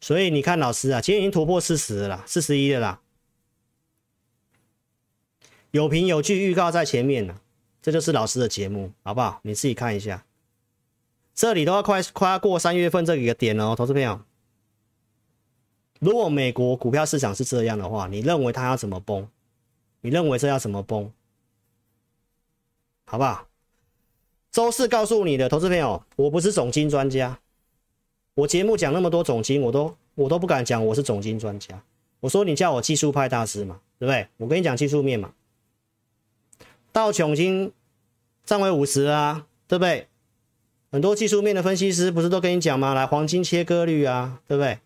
[0.00, 3.00] 所以你看，老师啊，今天已经突破四十了啦，四十一了啦，
[5.72, 7.40] 有凭有据，预告在前面了，
[7.82, 9.40] 这就是老师的节目，好不好？
[9.42, 10.24] 你自己看一下，
[11.34, 14.22] 这里都要快快要过三月份这个点了哦，投资朋友。
[15.98, 19.28] 如果美国股票市场是这样的话，你认为它要怎么崩？
[20.00, 21.12] 你认为这要怎么崩？
[23.04, 23.48] 好不好？
[24.50, 27.38] 周四告诉你的投资朋友，我不是总经专家。
[28.34, 31.82] 我节目讲那么多总经，我都我都不敢讲我是总经专家。
[32.20, 34.28] 我说你叫我技术派大师嘛，对不对？
[34.36, 35.32] 我跟你讲技术面嘛。
[36.92, 37.72] 道琼经
[38.44, 40.06] 站回五十啊，对不对？
[40.92, 42.94] 很多技术面的分析师不是都跟你讲吗？
[42.94, 44.78] 来，黄金切割率啊，对不对？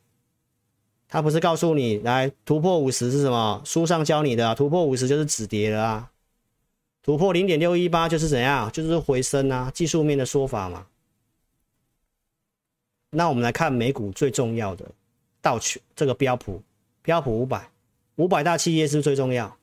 [1.09, 3.63] 他不是告诉你，来突破五十是什么？
[3.65, 6.11] 书上教你的，突破五十就是止跌了啊，
[7.03, 8.71] 突破零点六一八就是怎样？
[8.73, 10.87] 就是回升啊，技术面的说法嘛。
[13.15, 14.85] 那我们来看美股最重要的
[15.41, 16.63] 道琼这个标普
[17.03, 17.71] 标普五百
[18.17, 19.57] 五百大企业是不是最重要？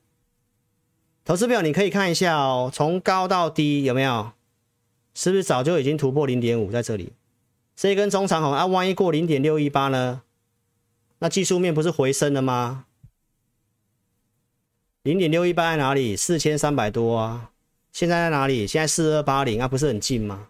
[1.24, 4.32] 投资表你可以看一下哦，从高到低有没有？
[5.14, 7.12] 是不是早就已经突破零点五在这里？
[7.76, 10.22] 这一根中长红啊，万一过零点六一八呢？
[11.18, 12.86] 那技术面不是回升了吗？
[15.02, 16.16] 零点六一八在哪里？
[16.16, 17.50] 四千三百多啊，
[17.92, 18.66] 现在在哪里？
[18.66, 20.48] 现在四二八零啊，不是很近吗？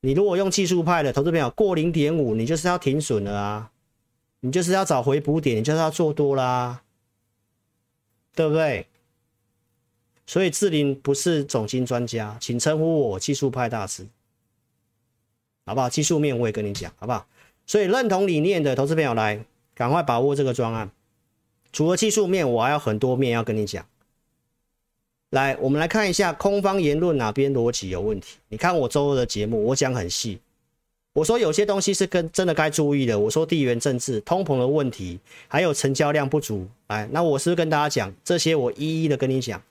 [0.00, 3.70] 你如果用技术派的投资朋友过零点五，你就是要停损了啊，
[4.40, 6.82] 你就是要找回补点，你就是要做多啦，
[8.34, 8.86] 对不对？
[10.24, 14.06] 所以志林不是总经专家，请称呼我技术派大师，
[15.66, 15.90] 好不好？
[15.90, 17.26] 技术面我也跟你讲，好不好？
[17.66, 19.44] 所以认同理念的投资朋友来，
[19.74, 20.90] 赶快把握这个专案。
[21.72, 23.84] 除了技术面，我还有很多面要跟你讲。
[25.30, 28.38] 来，我们来看一下空方言论哪边逻辑有问题。
[28.48, 30.38] 你看我周二的节目，我讲很细，
[31.12, 33.18] 我说有些东西是跟真的该注意的。
[33.18, 36.66] 我说地缘政治、通膨的问题，还有成交量不足。
[36.86, 38.54] 来，那我是不是跟大家讲这些？
[38.54, 39.62] 我一一的跟你讲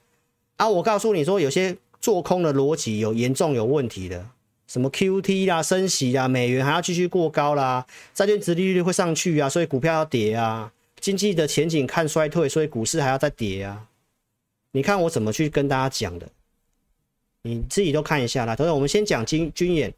[0.58, 0.70] 啊。
[0.70, 4.24] 我告诉你说，有些做空的逻辑有严重有问题的，
[4.68, 7.84] 什么 QT 啦、升息啦、美元还要继续过高啦，
[8.14, 10.72] 债券殖利率会上去啊，所以股票要跌啊。
[11.00, 13.88] 经济的前景看衰退，所以股市还要再跌啊。
[14.72, 16.30] 你看我怎么去跟大家讲的？
[17.44, 18.56] 你自己都看一下啦。
[18.56, 19.94] 等等，我们先讲军军演。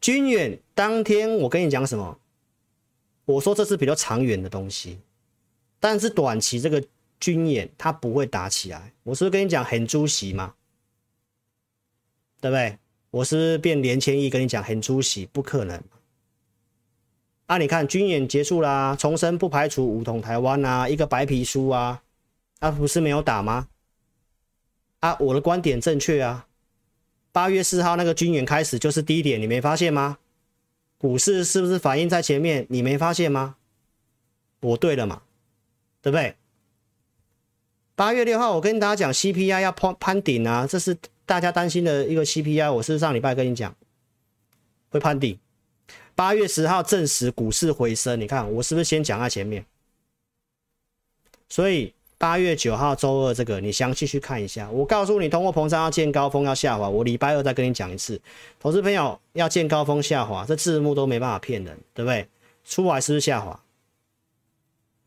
[0.00, 2.18] 军演当天，我跟你讲什么？
[3.24, 4.98] 我说这是比较长远的东西，
[5.80, 6.84] 但是短期这个
[7.18, 8.92] 军演它不会打起来。
[9.02, 10.54] 我是不是跟你讲很猪席嘛？
[12.40, 12.78] 对不对？
[13.10, 15.24] 我是不是变连千亿跟你讲很猪席？
[15.24, 15.82] 不可能。
[17.46, 22.02] 啊，你看军演结束啦，重申不排除武统台湾啊，一个白皮书啊，
[22.64, 23.68] 啊不是没有打吗？
[25.00, 26.46] 啊，我的观点正确啊。
[27.30, 30.16] 八月四号那个军演开始就是低点，你没发现吗？
[30.96, 32.66] 股市是不是反应在前面？
[32.70, 33.56] 你没发现吗？
[34.60, 35.20] 我对了嘛，
[36.00, 36.36] 对不对？
[37.94, 40.96] 八月六号我跟大家讲 CPI 要攀攀顶啊，这是
[41.26, 42.72] 大家担心的一个 CPI。
[42.72, 43.76] 我是上礼拜跟你讲
[44.88, 45.38] 会攀顶。
[46.14, 49.66] 八月十号证实股市回升，你看我是不是先讲在前面？
[51.50, 51.92] 所以。
[52.24, 54.70] 八月九号周二，这个你详细去看一下。
[54.70, 56.88] 我告诉你，通货膨胀要见高峰，要下滑。
[56.88, 58.18] 我礼拜二再跟你讲一次。
[58.58, 62.26] 投资朋友要见高峰下滑，这字幕都没办法骗人，对不对？
[62.64, 63.60] 出来是不是下滑？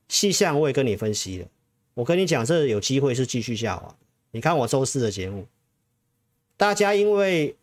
[0.10, 1.48] 细项我也跟你分析了。
[1.96, 3.96] 我跟你讲，这有机会是继续下滑。
[4.30, 5.48] 你看我周四的节目，
[6.56, 7.56] 大家因为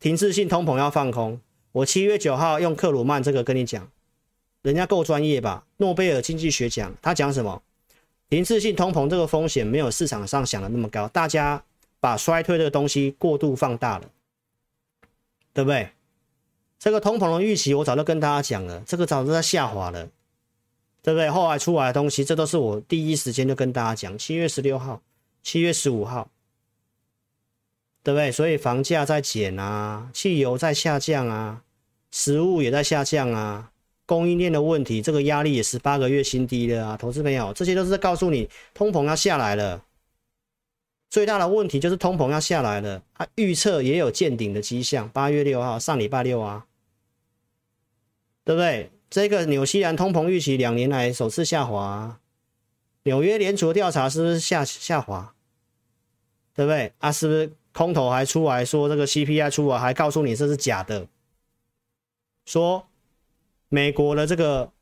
[0.00, 1.38] 停滞性通膨要放空，
[1.72, 3.86] 我七月九号用克鲁曼这个跟你讲，
[4.62, 5.66] 人家够专业吧？
[5.76, 7.62] 诺贝尔经济学奖，他讲什么？
[8.28, 11.62] 停滞性通膨这个风险没有市场上想的那么高，大家
[12.00, 14.10] 把衰退的东西过度放大了，
[15.52, 15.88] 对不对？
[16.78, 20.08] 这个通膨的预期我早就跟大家讲了，这个早就在下滑了，
[21.02, 21.30] 对不对？
[21.30, 25.00] 后来出来的东西，这都是我第一时间就跟大家讲，七月十六号、
[25.42, 26.28] 七月十五号，
[28.02, 28.30] 对不对？
[28.32, 31.62] 所以房价在减啊，汽油在下降啊，
[32.10, 33.70] 食物也在下降啊。
[34.06, 36.96] 供应链的问题，这个压力也是八个月新低了啊！
[36.96, 39.82] 投资朋友，这些都是告诉你通膨要下来了。
[41.10, 45.08] 最大的问题就是通膨要下来了，它预测也有见顶的迹象。
[45.08, 46.66] 八月六号，上礼拜六啊，
[48.44, 48.90] 对不对？
[49.10, 52.20] 这个纽西兰通膨预期两年来首次下滑，
[53.02, 55.34] 纽约联储的调查是不是下下滑？
[56.54, 56.92] 对不对？
[56.98, 61.08] 啊，是不是空头还出来说这个 CPI 出来，还告诉你这是假的，
[62.44, 62.86] 说。
[63.76, 64.72] 美国的这个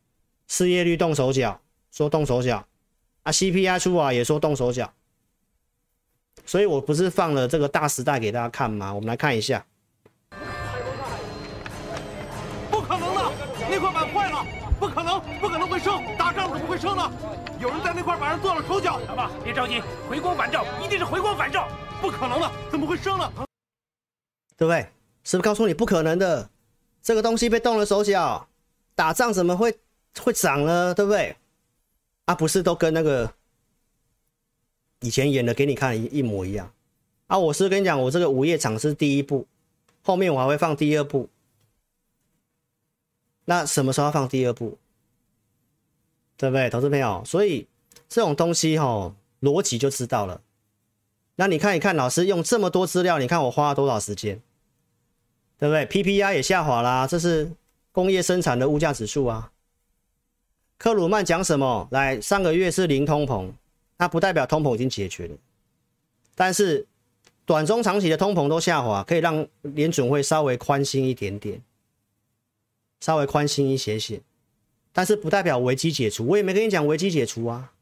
[0.46, 2.64] 失业率动手脚，说动手脚
[3.24, 4.94] 啊，CPI 出啊也说动手脚，
[6.46, 8.94] 所以我不是放了这个大时代给大家看吗？
[8.94, 9.66] 我们来看一下，
[12.70, 13.32] 不可能的，
[13.68, 14.46] 那块板坏了，
[14.78, 17.10] 不可能，不可能会升，打仗怎么会升呢？
[17.58, 19.00] 有人在那块板上做了手脚。
[19.08, 21.66] 爸爸，别着急，回光返照，一定是回光返照，
[22.00, 23.28] 不可能的，怎么会升呢？
[24.56, 24.86] 对不对？
[25.24, 26.48] 是不是告诉你不可能的？
[27.02, 28.46] 这个东西被动了手脚。
[28.94, 29.76] 打仗怎么会
[30.20, 30.94] 会涨呢？
[30.94, 31.36] 对不对？
[32.26, 33.34] 啊，不是都跟那个
[35.00, 36.72] 以前演的给你看一模一样
[37.26, 37.38] 啊！
[37.38, 39.46] 我是跟你讲，我这个午夜场是第一部，
[40.02, 41.28] 后面我还会放第二部。
[43.44, 44.78] 那什么时候放第二部？
[46.36, 47.22] 对不对，投资朋友？
[47.26, 47.66] 所以
[48.08, 50.40] 这种东西哈，逻辑就知道了。
[51.36, 54.40] 那你看一看，老师用这么多资料，你看我花了多少时间？
[55.58, 57.50] 对不对？PPI 也下滑啦，这是。
[57.94, 59.52] 工业生产的物价指数啊，
[60.78, 61.86] 克鲁曼讲什么？
[61.92, 63.52] 来，上个月是零通膨，
[63.98, 65.36] 那不代表通膨已经解决了，
[66.34, 66.88] 但是
[67.44, 71.62] 短中长期的通膨都下滑，可以让联准会稍微宽心一点点，
[72.98, 74.20] 稍微宽心一些些，
[74.92, 76.26] 但是不代表危机解除。
[76.26, 77.74] 我也没跟你讲危机解除啊，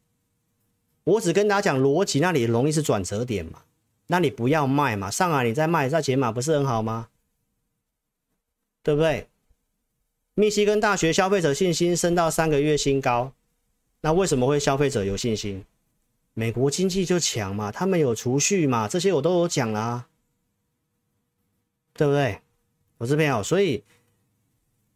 [1.04, 3.62] 我只跟大家讲逻辑，那里容易是转折点嘛，
[4.08, 7.08] 那你不要卖嘛，上来你再卖再减码不是很好吗？
[8.82, 9.26] 对不对？
[10.34, 13.32] 密西根大学消费者信心升到三个月新高，
[14.00, 15.66] 那为什么会消费者有信心？
[16.32, 20.06] 美国经济就强嘛，他们有储蓄嘛，这些我都有讲啦，
[21.92, 22.40] 对不对？
[22.96, 23.84] 我这边有，所以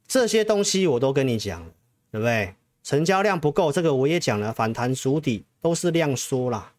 [0.08, 1.70] 这些东西我都跟你讲，
[2.10, 2.54] 对不对？
[2.82, 6.72] 成交量不够，这个我也讲了，反弹筑底都是量缩啦。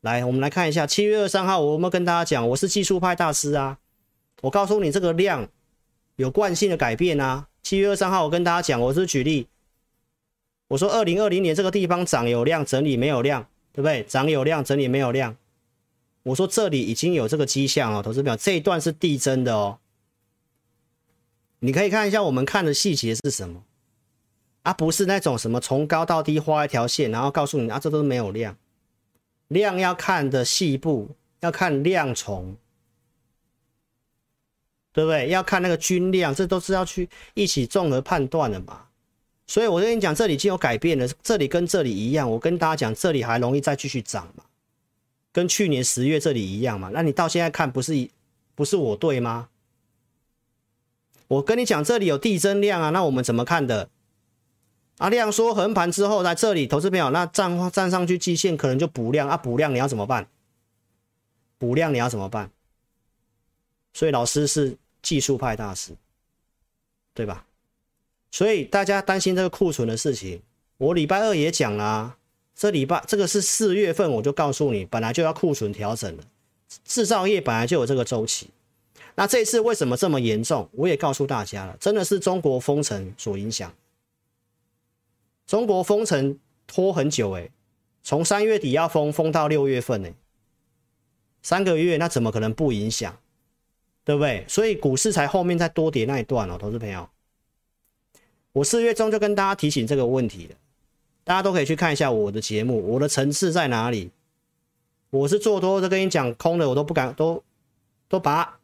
[0.00, 3.78] 来，我们来看一下七月二十三号，我有没有跟大家讲，我是技术派大师啊，
[4.40, 5.46] 我告诉你这个量
[6.16, 7.48] 有惯性的改变啊。
[7.64, 9.48] 七月二三号，我跟大家讲，我是举例，
[10.68, 14.02] 我说二零二零年这个地方涨有量，整理没有量，对不对？
[14.02, 15.34] 涨有量，整理没有量。
[16.24, 19.78] 我说这里已经有这个迹象哦，投资表这一段是递增的哦，
[21.60, 23.64] 你可以看一下我们看的细节是什么
[24.64, 24.74] 啊？
[24.74, 28.54] 不是那种什么从高到低画一条线，然后告诉你啊，这都是没有量。
[29.48, 32.58] 量要看的细部，要看量重，
[34.94, 35.28] 对不对？
[35.28, 38.86] 要看那个均量，这都是要去一起综合判断的嘛。
[39.46, 42.30] 所以我跟你讲，这里已经有改变了，这里跟这里一样。
[42.30, 44.44] 我跟大家讲，这里还容易再继续涨嘛，
[45.32, 46.90] 跟去年十月这里一样嘛。
[46.94, 48.10] 那你到现在看，不是一
[48.54, 49.48] 不是我对吗？
[51.26, 53.90] 我跟你讲，这里有递增量啊，那我们怎么看的？
[54.98, 60.28] 啊，量缩横盘之后，在这里，投资朋友，那站站上去季线可能就补量啊，补量你要怎么办？
[61.58, 62.48] 补量你要怎么办？
[63.92, 65.92] 所以老师是技术派大师，
[67.12, 67.46] 对吧？
[68.32, 70.42] 所以大家担心这个库存的事情，
[70.78, 72.16] 我礼拜二也讲了，
[72.56, 76.24] 这礼拜这个是四月份，我就告诉你，本来就要库存调整了，
[76.84, 78.50] 制造业本来就有这个周期。
[79.14, 80.68] 那这次为什么这么严重？
[80.72, 83.72] 我也告诉大家了，真的是中国封城所影响。
[85.46, 86.36] 中国封城
[86.66, 87.52] 拖很久诶，
[88.02, 90.14] 从三月底要封封到六月份诶，
[91.42, 93.16] 三个月那怎么可能不影响？
[94.04, 94.44] 对不对？
[94.48, 97.08] 所以股市才后面再多跌那一段哦，投资朋友，
[98.52, 100.56] 我四月中就跟大家提醒这个问题了，
[101.24, 104.10] 大家都可以去看一下我的节目，我的层次在哪里？
[105.10, 107.42] 我是做多的，跟你讲空的，我都不敢，都
[108.08, 108.58] 都把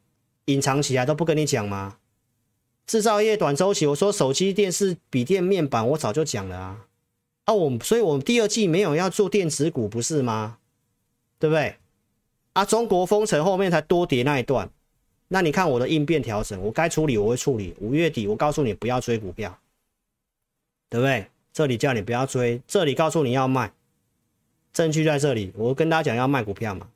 [0.47, 1.97] 隐藏起来，都不跟你讲吗？
[2.87, 6.87] 制造业短周期，我说手机、电视、笔电、面板，我早就讲了啊！
[7.45, 10.59] 啊，我所以，我们第二季没有要做电子股，不是吗？
[11.39, 11.77] 对不对？
[12.53, 14.69] 啊，中国封城后面才多跌那一段，
[15.33, 17.73] 那你看我的应变调整，我该处理我会处理。
[17.79, 19.57] 五月底我告诉你不要追股票，
[20.89, 21.27] 对不对？
[21.53, 23.73] 这里叫你不要追，这里告诉你要卖，
[24.73, 25.53] 证据在这里。
[25.55, 26.89] 我跟大家讲要卖股票嘛，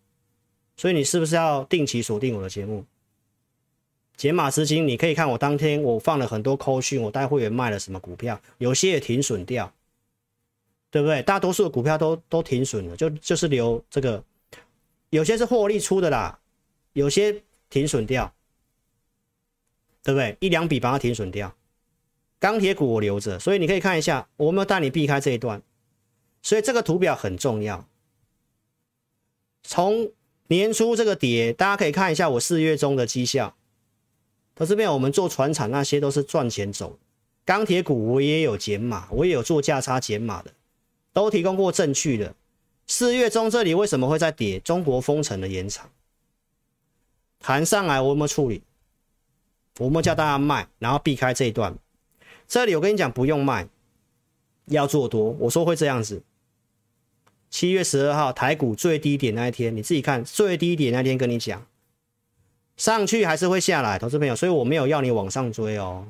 [0.77, 2.85] 所以你是不是要定期锁定我的节目？
[4.17, 9.73] 解码资金，你可以看我当天我放了很多扣讯，我带会员卖了什么股票，有些也停损掉，
[10.91, 11.23] 对不对？
[11.23, 14.25] 大多数的股票都都停损了，就就是留这个，
[15.11, 16.37] 有些是获利出的啦，
[16.95, 17.43] 有些
[17.75, 18.33] 停损掉，
[20.05, 20.37] 对不对？
[20.39, 21.53] 一两笔把它停损掉，
[22.39, 25.61] 钢铁股我留着，所以你可以看一下，我没有带你避开这一段，
[26.41, 27.89] 所以这个图表很重要。
[29.65, 30.13] 从
[30.47, 33.57] 年初这个跌，大家可以看一下我四月中的绩效。
[34.55, 36.97] 投资朋友，我们做船产那些都是赚钱走，
[37.45, 40.53] 钢铁股我也有减码，我也有做价差减码的，
[41.13, 42.37] 都提供过证据的。
[42.87, 44.61] 四月中这里为什么会在跌？
[44.61, 45.91] 中国封城的延长，
[47.47, 48.63] 弹上来我有没有处理？
[49.79, 51.77] 我们叫大家卖，然后避开这一段。
[52.49, 53.69] 这里我跟你讲不用卖，
[54.65, 55.33] 要做多。
[55.33, 56.23] 我说会这样子。
[57.51, 61.67] 七月十二号台股最低点那一天，你自己看最低点那天跟你讲。
[62.79, 66.09] 上去还是会下来，投资朋友，所以我没有要你往上追哦，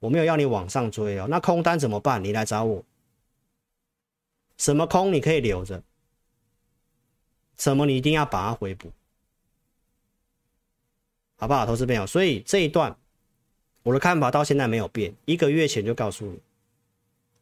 [0.00, 1.26] 我没有要你往上追哦。
[1.30, 2.22] 那空单怎么办？
[2.22, 2.84] 你来找我，
[4.58, 5.82] 什么空你可以留着，
[7.56, 8.92] 什么你一定要把它回补，
[11.36, 12.06] 好不好，投资朋友？
[12.06, 12.96] 所以这一段
[13.82, 16.38] 我的看法到现在没有变，一个月前就告诉你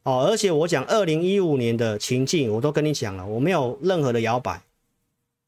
[0.03, 4.63] 哦，而且我讲二零一五年的情境，我都跟你讲了，我没有任何的摇摆，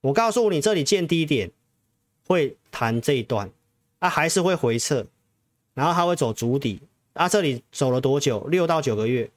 [0.00, 1.50] 我告诉你这里见低点。
[2.28, 3.48] 会弹这一段，
[4.00, 5.06] 啊，还是会回撤，
[5.74, 6.80] 然后它会走足底，
[7.12, 8.44] 啊，这里走了多久？
[8.48, 9.30] 六到九个月，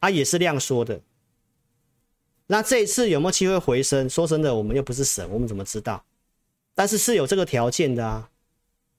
[0.00, 1.00] 啊，也是量缩的。
[2.48, 4.10] 那这一次有没有机会回升？
[4.10, 6.04] 说真的，我们又不是神，我们怎么知道？
[6.74, 8.30] 但是是有这个条件的啊。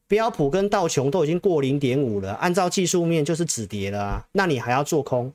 [0.08, 5.32] 标普跟道琼都已经过零点五了，按照技术面就是止跌了啊，那你还要做空？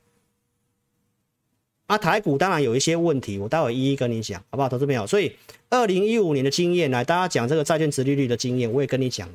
[1.87, 5.07] 啊，台股当然有一些问题，我待会一一跟你讲，好不好，投资朋友？
[5.07, 5.35] 所以
[5.71, 9.27] 二零一五年的经验来，大家讲这个债券殖利率的经验，我也跟你讲。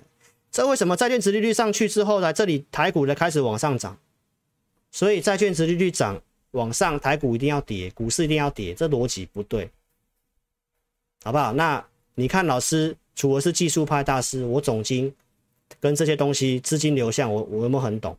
[0.53, 3.98] 这为什么债券殖利率上去之后，来这里台股的开始往上涨？
[4.92, 6.22] 所以债券殖利率涨
[6.53, 9.68] 往上，台股一定要跌，股市一定要跌，这逻辑不对，
[11.24, 11.53] 好不好？
[11.55, 11.84] 那
[12.15, 15.13] 你看老师，除了是技术派大师，我总经
[15.81, 18.17] 跟这些东西资金流向，我我有没有很懂？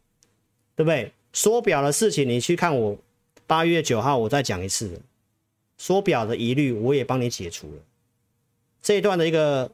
[0.76, 1.12] 对不对？
[1.32, 2.98] 缩表的事情，你去看我。
[3.46, 4.90] 八月九号，我再讲一次，
[5.78, 7.74] 缩表的疑虑我也帮你解除了。
[8.82, 9.70] 这一段的一个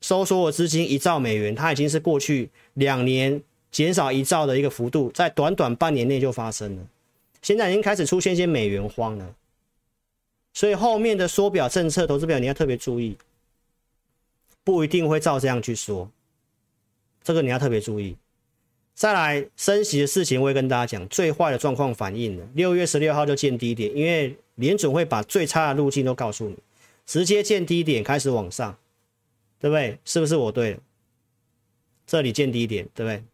[0.00, 3.42] 收缩的资金一兆美元，它已经是过去两年
[3.72, 6.86] 减少一兆的一个幅度，在短短半年内就发生了。
[7.42, 9.34] 现在已经开始出现一些美元荒了，
[10.52, 13.16] 所以后面的缩表政策，投资表你要特别注意，
[14.64, 16.10] 不一定会照这样去说，
[17.22, 18.16] 这个你要特别注意。
[18.94, 22.46] 再来升息的事情，我会跟大家讲最坏的状况反应了。
[22.54, 26.58] 六月十六号就见低点，因为联准会把最差的路径都告诉你，
[27.06, 28.76] 直接见低点开始往上，
[29.58, 29.98] 对不对？
[30.04, 30.80] 是不是我对了？
[32.06, 33.24] 这里见低点，对不对？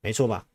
[0.00, 0.46] 没错吧？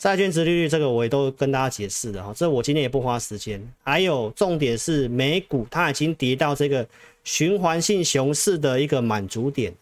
[0.00, 3.62] 债券殖利率这个我也都跟大家解释了哈，这我今天也不花时间。
[3.82, 6.88] 还有重点是美股它已经跌到这个
[7.22, 9.74] 循环性熊市的一个满足点。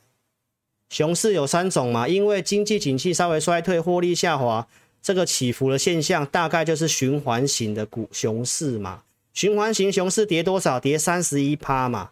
[0.90, 4.66] 熊市有三种嘛，因为经济景气稍微衰退，获利下滑，
[5.00, 9.04] 这个起伏的现象大概就是循环型的股熊市嘛。
[9.32, 10.80] 循环型熊市跌多少？
[10.80, 12.10] 跌三十一趴嘛。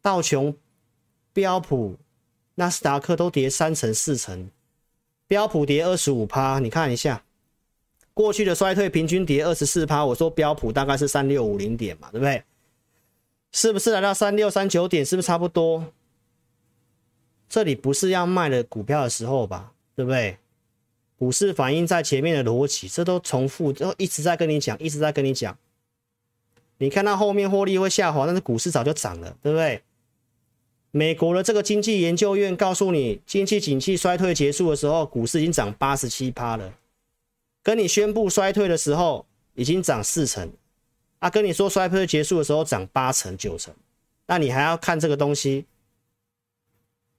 [0.00, 0.56] 道琼、
[1.34, 1.96] 标普、
[2.54, 4.48] 纳斯达克都跌三成四成。
[5.26, 7.24] 标普跌二十五趴，你看一下，
[8.16, 10.02] 过去的衰退平均跌二十四趴。
[10.02, 12.42] 我说标普大概是三六五零点嘛，对不对？
[13.52, 15.04] 是不是来到三六三九点？
[15.04, 15.92] 是不是差不多？
[17.46, 19.72] 这里不是要卖的股票的时候吧？
[19.94, 20.38] 对不对？
[21.18, 25.58] 股市反映在前面的逻辑，这都重复，都一直在跟你讲，一直在跟你讲。
[26.78, 29.82] 你看到后面获利会下滑，但是股市早就涨了，对不对？
[30.90, 36.72] 美国的这个经济研究院告诉你，经济景气衰退结束的时候，股市已经涨八十七趴了。
[37.66, 40.48] 跟你宣布衰退的时候，已经涨四成。
[41.18, 43.74] 啊，跟你说衰退结束的时候涨八成九成，
[44.26, 45.64] 那你还要看这个东西？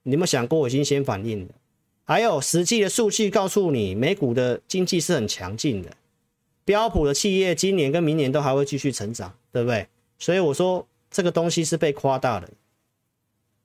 [0.04, 1.54] 你有没有想过，我已经先反应了？
[2.04, 5.94] 还有实际的数据告诉你，美股的经济是很强劲的，
[6.64, 9.86] 标普的企业今年跟明年都还会继续成长，对不对？
[10.18, 12.48] 所以我说这个东西是被夸大的。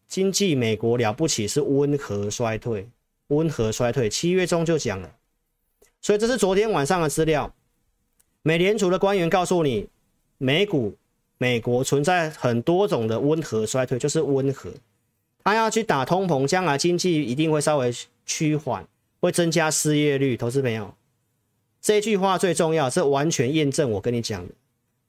[0.09, 2.89] 经济美国了不起是温和衰退，
[3.27, 5.15] 温和衰退，七月中就讲了，
[6.04, 7.51] 所以这是昨天晚上的资料。
[8.41, 9.88] 美联储的官员告诉你，
[10.38, 10.97] 美股
[11.38, 14.70] 美国存在很多种的温和衰退，就是温和，
[15.45, 17.91] 他要去打通膨，将来经济一定会稍微
[18.26, 18.86] 趋缓，
[19.22, 20.36] 会增加失业率。
[20.36, 20.93] 投资朋友，
[21.82, 24.54] 这句话最重要，是完全验证我跟你讲的。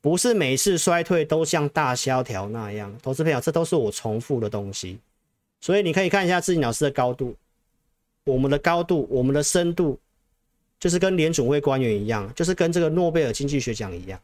[0.00, 5.00] 不是每次衰退都像大萧条那样，投资朋友，这都是我重复的东西，
[5.60, 7.34] 所以你可以看一下智霖老师的高度，
[8.26, 9.98] 我们的高度，我们的深度，
[10.78, 14.20] 就是跟联准会官员一样，就是跟这个诺贝尔经济学奖一样，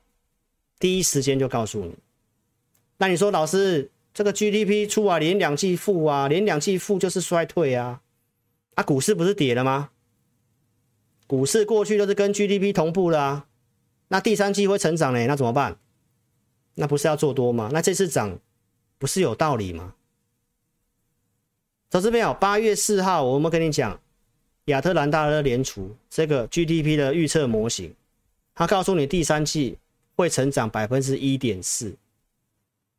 [0.79, 1.95] 第一时间就告诉你。
[2.99, 8.03] 那你说老师，这个 GDP 出啊，连两季负啊，连两季负就是衰退啊，
[8.75, 9.91] 啊，股市不是跌了吗？
[11.27, 13.47] 股市过去都是跟 GDP 同步的啊。
[14.09, 15.27] 那第三季会成长呢？
[15.27, 15.79] 那怎么办？
[16.75, 17.71] 那不是要做多吗？
[17.73, 18.39] 那这次涨
[18.99, 19.95] 不是有道理吗？
[21.89, 24.01] 投资朋友，八月四号我们跟你讲，
[24.71, 27.95] 亚特兰大的联储这个 GDP 的预测模型，
[28.55, 29.77] 它告诉你第三季
[30.17, 31.97] 会成长百分之一点四，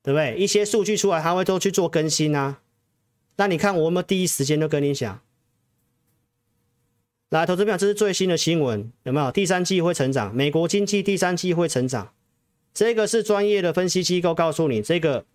[0.03, 0.37] 对不对？
[0.37, 2.59] 一些数据出来，它会都去做更新啊。
[3.35, 5.19] 那你看我们第一时间就跟你讲。
[7.29, 9.31] 来，投资朋友，这是最新的新闻，有没有？
[9.31, 12.13] 第三季会成长，美国经济第三季会成长，
[12.73, 15.25] 这个是专业的分析机构告诉你，这个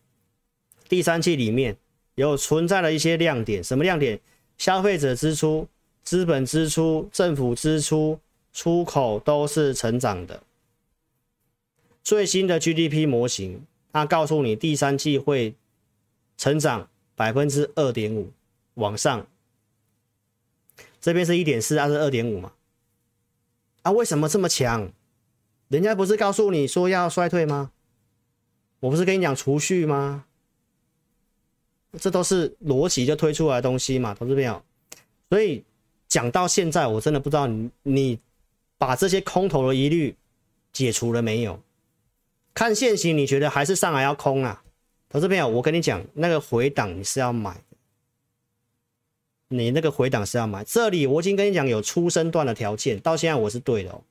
[0.88, 1.78] 第三季里面
[2.16, 4.20] 有存在了一些亮点，什么亮点？
[4.58, 5.68] 消费者支出、
[6.06, 8.20] 资本支出、政府支出、
[8.52, 10.40] 出口都是成长的。
[12.04, 15.56] 最新的 GDP 模型，它告诉你第三季会
[16.38, 18.30] 成长百分之二点五，
[18.74, 19.26] 往上。
[21.00, 22.52] 这边是一点四，它是二点五嘛？
[23.82, 24.92] 啊，为什么这么强？
[25.66, 27.72] 人家不是告诉你说要衰退吗？
[28.78, 30.24] 我不是跟你讲储蓄吗？
[31.98, 34.62] 这都是逻辑就推出来的东西嘛，投资朋友。
[35.28, 35.64] 所以
[36.08, 38.18] 讲到现在，我真的不知道你你
[38.78, 40.16] 把这些空头的疑虑
[40.72, 41.60] 解除了没有？
[42.54, 44.62] 看现行，你觉得还是上来要空啊？
[45.08, 47.60] 投资朋友，我跟你讲，那个回档你是要买。
[49.48, 54.02] 你那个回档是要买，这里我已经跟你讲有出生段的条件，到现在我是对的哦。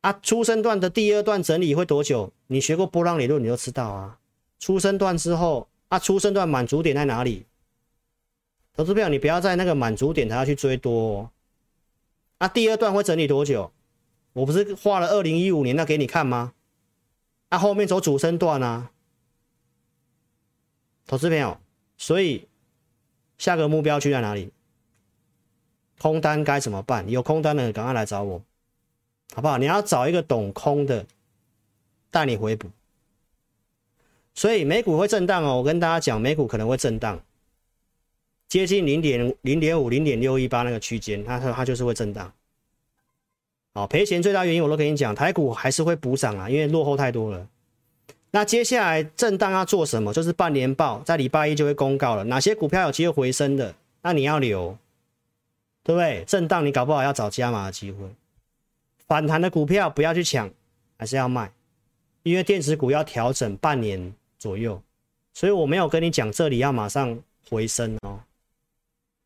[0.00, 2.32] 啊，出生段的第二段整理会多久？
[2.46, 4.18] 你学过波浪理论，你就知道啊。
[4.58, 7.46] 出生段之后，啊，出生段满足点在哪里？
[8.78, 11.30] 投资票，你不要在那个满足点才要去追多哦。
[12.38, 13.72] 啊，第二段会整理多久？
[14.34, 16.52] 我不是画了二零一五年那给你看吗？
[17.48, 18.92] 啊，后面走主升段啊，
[21.08, 21.60] 投资票，
[21.96, 22.46] 所以。
[23.36, 24.52] 下个目标区在哪里？
[26.00, 27.08] 空单该怎么办？
[27.08, 28.42] 有空单的赶快来找我，
[29.32, 29.58] 好不好？
[29.58, 31.06] 你要找一个懂空的，
[32.10, 32.68] 带你回补。
[34.34, 37.20] 所以美股会震荡哦，我跟大家讲，美股可能会震荡，
[38.48, 42.32] 接近零点零点五、零点六一八那个区间，它它就是会震荡。
[43.74, 47.46] 好，赔钱最大原因我都跟你讲，台股还是会补涨啊，因为落后太多了。
[48.30, 50.12] 那接下来震荡要做什么？
[50.12, 54.76] 就是半年报在礼拜一就会公告了，哪些股票有机会回升的，那你要留，
[55.82, 56.24] 对不对？
[56.26, 58.06] 震荡你搞不好要找加码的机会，
[59.06, 60.50] 反弹的股票不要去抢，
[60.98, 61.50] 还是要卖，
[62.22, 64.82] 因为电子股要调整半年左右，
[65.34, 67.18] 所以我没有跟你讲这里要马上
[67.48, 68.20] 回升哦，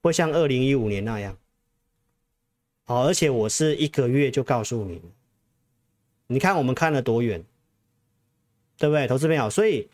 [0.02, 1.36] 会像二零一五年那样。
[2.84, 5.00] 好，而且我是一个月就告诉你，
[6.26, 7.44] 你看我们看了多远，
[8.76, 9.06] 对不对？
[9.06, 9.88] 投资朋友，所以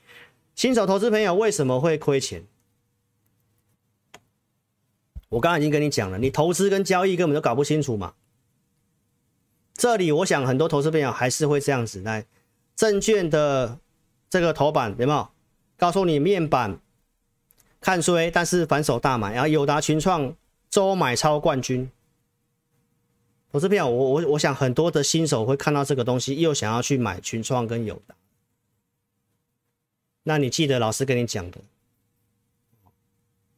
[0.55, 2.45] 新手投资朋友为什么会亏钱？
[5.29, 8.15] 我刚刚已经跟你讲了，你投资跟交易根本都搞不清楚嘛。
[9.75, 12.25] 这里我想很多投资朋友还是会这样子来，
[12.75, 13.79] 证券的
[14.31, 15.29] 这个头版有没有
[15.77, 16.81] 告诉你面板
[17.81, 20.35] 看衰，但是反手大买，然后友达群创
[20.69, 21.91] 周买超冠军。
[23.51, 28.15] 投资朋友，我我我想很多的新手会看到这个东西，又想要去买群创跟友达。
[30.25, 31.59] 那你记得老师跟你讲的，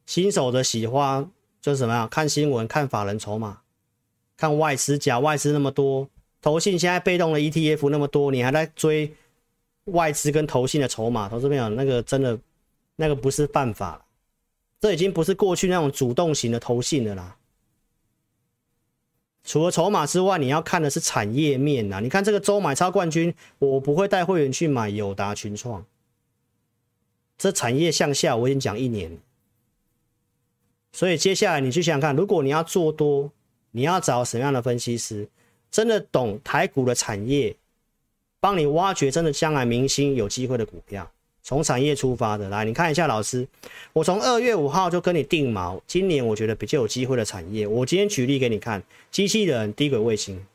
[0.06, 1.28] 新手的喜欢
[1.60, 2.06] 就是什么呀？
[2.06, 3.62] 看新闻，看法人筹码，
[4.36, 6.08] 看外资假外资那么多，
[6.40, 9.12] 投信现在被动的 ETF 那么多，你还在追
[9.86, 11.28] 外资跟投信的筹码？
[11.28, 12.38] 投资朋友，那个真的
[12.94, 14.06] 那个不是办法，
[14.80, 17.36] 这已经不是过去那种主动型的投信了啦。
[19.44, 22.00] 除了筹码之外，你要看的是产业面呐。
[22.00, 25.84] 你看这个周买超冠军，我不会带会员去买友达群创。
[27.36, 29.18] 这产业向下，我已经讲一年。
[30.92, 33.30] 所以接下来你去想想看，如果你要做多，
[33.70, 35.28] 你要找什么样的分析师，
[35.70, 37.56] 真的懂台股的产业，
[38.40, 41.10] 帮你挖掘真的将来明星有机会的股票。
[41.42, 43.48] 从产业出发的，来你看一下老师，
[43.92, 50.46] 我从二月五号就跟你定锚，今年我觉得比较有机会的产业，我今天举例给你看，机器人、低轨卫星，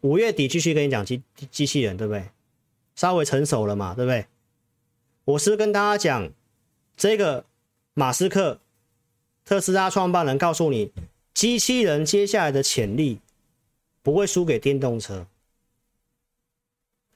[0.00, 2.24] 五月底继续跟你讲机机器人，对不对？
[2.96, 4.26] 稍微成熟了嘛，对不对？
[5.24, 6.30] 我是跟大家讲，
[6.96, 7.44] 这个
[7.94, 8.60] 马斯克，
[9.44, 10.92] 特斯拉创办人告诉你，
[11.32, 13.20] 机器人接下来的潜力
[14.02, 15.26] 不会输给电动车。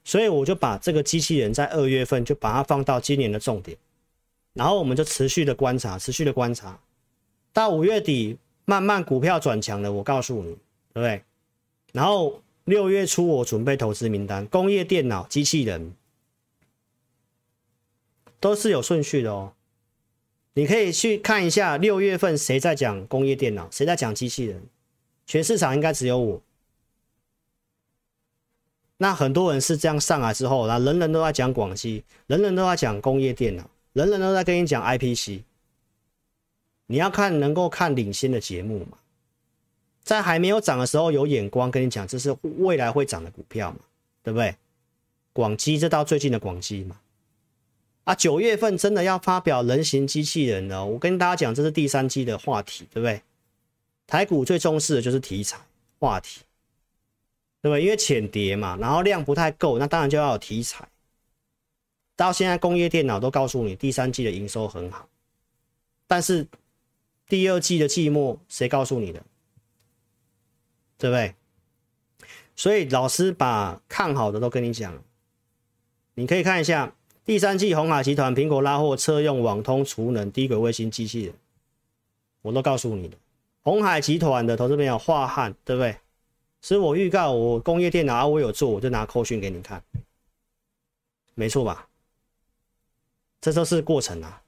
[0.03, 3.77] 所以我就把这个机器人在二月份就把它放到今年的重点，
[4.53, 6.79] 然后我们就持续的观察，持续的观察，
[7.53, 10.51] 到五月底慢慢股票转强了，我告诉你，
[10.93, 11.23] 对不对？
[11.93, 15.93] 然后六月初我准备投资名单，工业电脑、机器人
[18.39, 19.53] 都是有顺序的哦。
[20.55, 24.63] 你可以去看一下六月份谁在讲工业电脑，谁在讲机器人，
[25.25, 26.41] 全市场应该只有我。
[29.03, 35.41] 那很多人是这样上来之后，那人人都在讲广基，人人都在讲工业电脑，人人都在跟你讲 IPC。
[36.85, 38.97] 你要看能够看领先的节目嘛，
[40.03, 43.79] 在还没有涨的时候有眼光跟你讲，这是未来会涨的股票嘛，
[44.23, 44.55] 对不对？
[45.33, 47.01] 广基这到最近的广基嘛，
[48.05, 53.21] 啊，九月份真的要发表人形机器人了，我跟大家讲，这是第三季的话题，对不对？
[54.07, 55.59] 台股最重视的就是题材
[55.99, 56.39] 话题。
[57.63, 57.81] 对不对？
[57.81, 60.85] 因为浅碟嘛，然后量不太够，那当然就要有题材。
[62.17, 65.07] 到现在工业电脑都告诉你，第三季的营收很好，
[66.05, 66.45] 但是
[67.29, 69.23] 第二季的季末谁告诉你的？
[70.97, 71.33] 对不对？
[72.53, 75.01] 所以老师把看好的都跟你讲了，
[76.15, 76.93] 你可以看一下
[77.23, 81.33] 第三季鸿海集团、苹果拉货、车用、网通、储能、低轨卫星机器人，
[82.41, 83.17] 我都告诉你的。
[83.61, 85.95] 鸿海集团的投资朋友华汉，对不对？
[86.63, 89.83] 所以我预告我工业电脑啊，我有做，我就拿扣讯给你看，
[91.35, 91.89] 没错吧？
[93.41, 94.41] 这都是过程啊，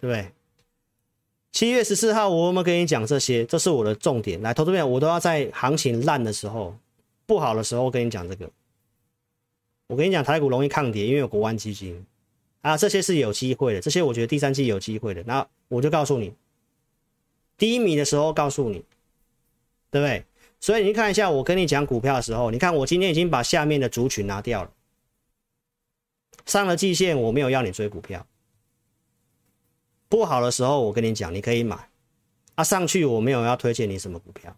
[0.00, 0.32] 不对？
[1.52, 3.44] 七月十四号我有没有跟你讲这些？
[3.44, 4.42] 这是我的重点。
[4.42, 6.76] 来，投资朋友，我都要在行情烂的时候、
[7.24, 8.50] 不好的时候跟你讲这个。
[9.86, 12.04] 我跟你讲，台股容易抗跌，因为有国安基金
[12.62, 13.80] 啊，这些是有机会的。
[13.80, 15.22] 这些我觉得第三季有机会的。
[15.22, 16.34] 那我就告诉你，
[17.56, 18.84] 低迷的时候告诉你。
[19.92, 20.24] 对不对？
[20.58, 24.72] 所以你看一下，我跟你讲股票的时候，你看我今天已经把下面的族群拿掉了，
[26.46, 28.26] 上了季线，我没有要你追股票。
[30.08, 31.90] 不好的时候，我跟你讲，你可以买，
[32.54, 34.56] 啊，上去我没有要推荐你什么股票，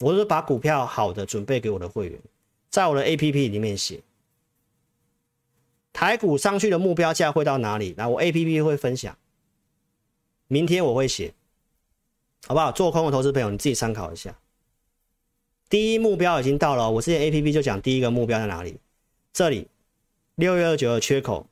[0.00, 2.20] 我是把股票好的准备给我的会员，
[2.68, 4.02] 在我的 APP 里面写，
[5.94, 7.94] 台股上去的目标价会到哪里？
[7.96, 9.16] 那我 APP 会分享，
[10.48, 11.32] 明天我会写，
[12.46, 12.72] 好不好？
[12.72, 14.36] 做空的投资朋友，你自己参考一下。
[15.72, 18.76] 第一目标已经到了，我之前 A P P 就讲第一个目标在哪里？
[19.32, 19.68] 这里
[20.34, 21.46] 六月二九的缺口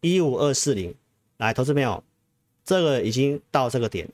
[0.00, 0.94] 一五二四零，
[1.36, 2.02] 来，投资朋友，
[2.64, 4.08] 这个已经到这个点，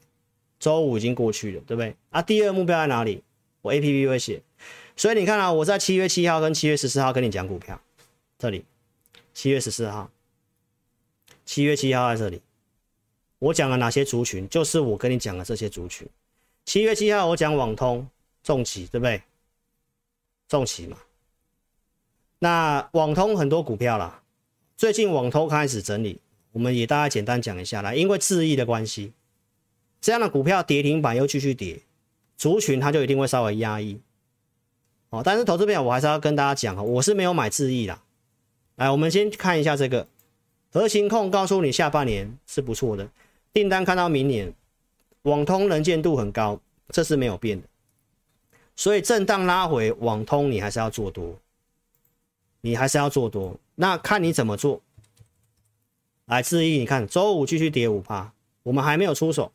[0.59, 1.95] 周五已经过去了，对不对？
[2.11, 3.23] 啊，第二目标在哪里？
[3.63, 4.43] 我 A P P 会写，
[4.97, 7.81] 所以你看啊，我在七月七号跟七月十四号跟你讲股票，
[8.41, 8.65] 这里
[9.33, 10.11] 七月十四号，
[11.45, 12.43] 七月七号在这里，
[13.39, 14.49] 我讲了哪些族群？
[14.49, 16.09] 就是我跟你讲的这些族群。
[16.65, 18.05] 七月七号我讲网通。
[18.45, 19.21] 重企对不对？
[20.47, 20.99] 重企嘛，
[22.39, 24.23] 那网通很多股票啦，
[24.77, 26.21] 最近网通开始整理，
[26.53, 29.15] 我们也大概简单讲一下来，因为智易的关系，
[30.03, 31.81] 这样的股票跌停板又继续跌，
[32.37, 33.99] 族群它就一定会稍微压抑。
[35.09, 38.03] 哦，但是投资朋友，我还是要跟大家讲啊，我是没有买智易啦。
[38.77, 40.07] 来，我们先看一下这个
[40.71, 43.09] 核心控，告诉你下半年是不错的，
[43.55, 44.53] 订单看到明年，
[45.23, 47.67] 网通能见度很高，这是没有变的。
[48.77, 51.39] 所以震荡拉回网通，你还是要做多，
[52.61, 53.59] 你还是要做多。
[53.77, 54.81] 那看你怎么做。
[56.27, 59.53] 来，智易，你看周五继续跌五趴，我们还没有出手，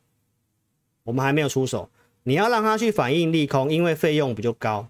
[1.03, 1.89] 我们还没有出手。
[2.23, 4.87] 你要让它去反映利空，因为费用比较高，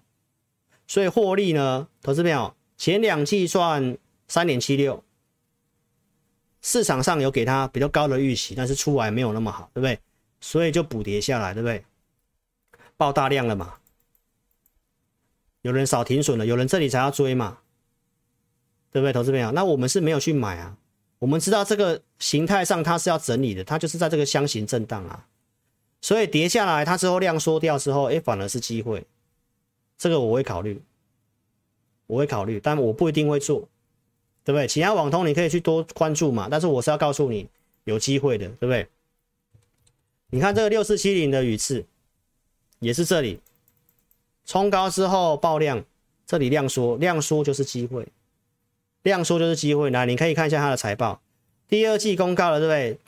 [0.86, 3.96] 所以获利呢，投资朋友前两季赚
[4.28, 5.02] 三点七六，
[6.60, 9.98] 市场上有给它比较高的预期，但是出来没有那么好，对不对？
[10.40, 11.82] 所以就补跌下来，对不对？
[12.96, 13.74] 爆大量了嘛。
[15.62, 17.58] 有人少停损了，有人这里才要追嘛，
[18.90, 19.12] 对不对？
[19.12, 20.76] 投资朋友，那我们是没有去买啊。
[21.18, 25.26] 我们知道这个形态上它是要整理的，它就是在这个箱型震荡啊，
[26.00, 29.04] 所以跌下来，它之后量缩掉之后，哎，反而是机会。
[29.98, 30.80] 这个我会考虑，
[32.06, 33.68] 我会考虑，但我不一定会做，
[34.44, 34.66] 对不对？
[34.66, 37.46] 其他网通你可以去多关注嘛，但是我是要告诉你
[37.84, 38.88] 有机会的，对不对？
[40.30, 41.84] 你看这个六四七零的宇智，
[42.78, 43.38] 也是这里。
[44.50, 45.84] 冲高之后爆量，
[46.26, 48.08] 这里量缩，量缩就是机会，
[49.04, 49.90] 量缩就是机会。
[49.90, 51.20] 来，你可以看一下它的财报，
[51.68, 52.98] 第二季公告了，对不对？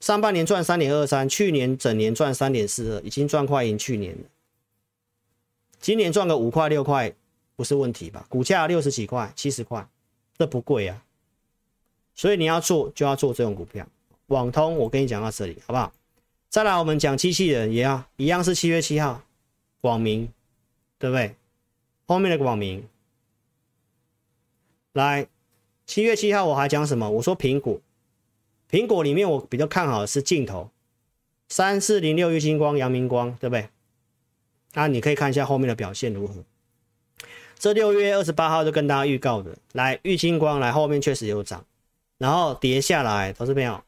[0.00, 4.24] 上半年赚三点二三，去年整年赚三点四二，已经赚快赢去年了。
[5.78, 7.12] 今年赚个五块六块
[7.56, 8.24] 不是问题吧？
[8.30, 9.86] 股价六十几块、七十块，
[10.38, 11.04] 这不贵啊。
[12.14, 13.86] 所以你要做就要做这种股票。
[14.28, 15.92] 网通，我跟你讲到这里，好不好？
[16.48, 19.20] 再来，我们讲机器人也要一样是七月七号，
[19.82, 20.26] 广明。
[20.98, 21.34] 对不对？
[22.06, 22.88] 后面的广明，
[24.92, 25.26] 来，
[25.86, 27.10] 七月七号我还讲什么？
[27.10, 27.80] 我说苹果，
[28.70, 30.70] 苹果里面我比较看好的是镜头，
[31.48, 33.68] 三四零六玉晶光、阳明光，对不对？
[34.74, 36.44] 那你可以看一下后面的表现如何。
[37.58, 41.64] 这六月二十八号就跟大家预告的，来玉晶光来后面确实有涨，
[42.18, 43.82] 然后跌下来，投资朋友，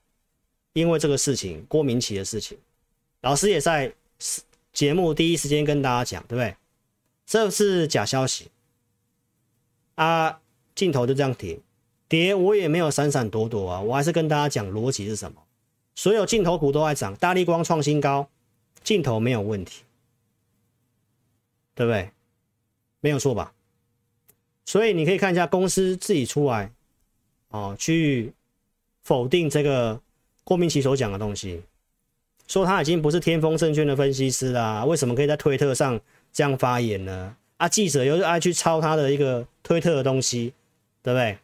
[0.72, 2.56] 因为这个事情，郭明奇的事情，
[3.20, 3.92] 老师也在
[4.72, 6.56] 节目第一时间跟大家讲，对不对？
[7.28, 8.50] 这是假消息
[9.96, 10.40] 啊！
[10.74, 11.60] 镜头就这样跌，
[12.08, 15.42] 跌我也没有闪闪躲躲啊，我还是跟大家讲逻辑是什么。
[15.94, 18.30] 所有镜头股都在涨，大立光创新高，
[18.82, 19.82] 镜头没有问题，
[21.74, 22.10] 对不对？
[23.00, 23.52] 没有错吧？
[24.64, 26.72] 所以你可以看一下公司自己出来
[27.48, 28.32] 哦，去
[29.02, 30.00] 否定这个
[30.44, 31.60] 郭明奇所讲的东西，
[32.46, 36.00] 说他已经不是天风证券的分析师啦，为什么可以在推特上？
[36.38, 37.34] 这样发言呢？
[37.56, 40.54] 啊，记者又是爱去抄他的一个推特的东西，
[41.02, 41.36] 对不对？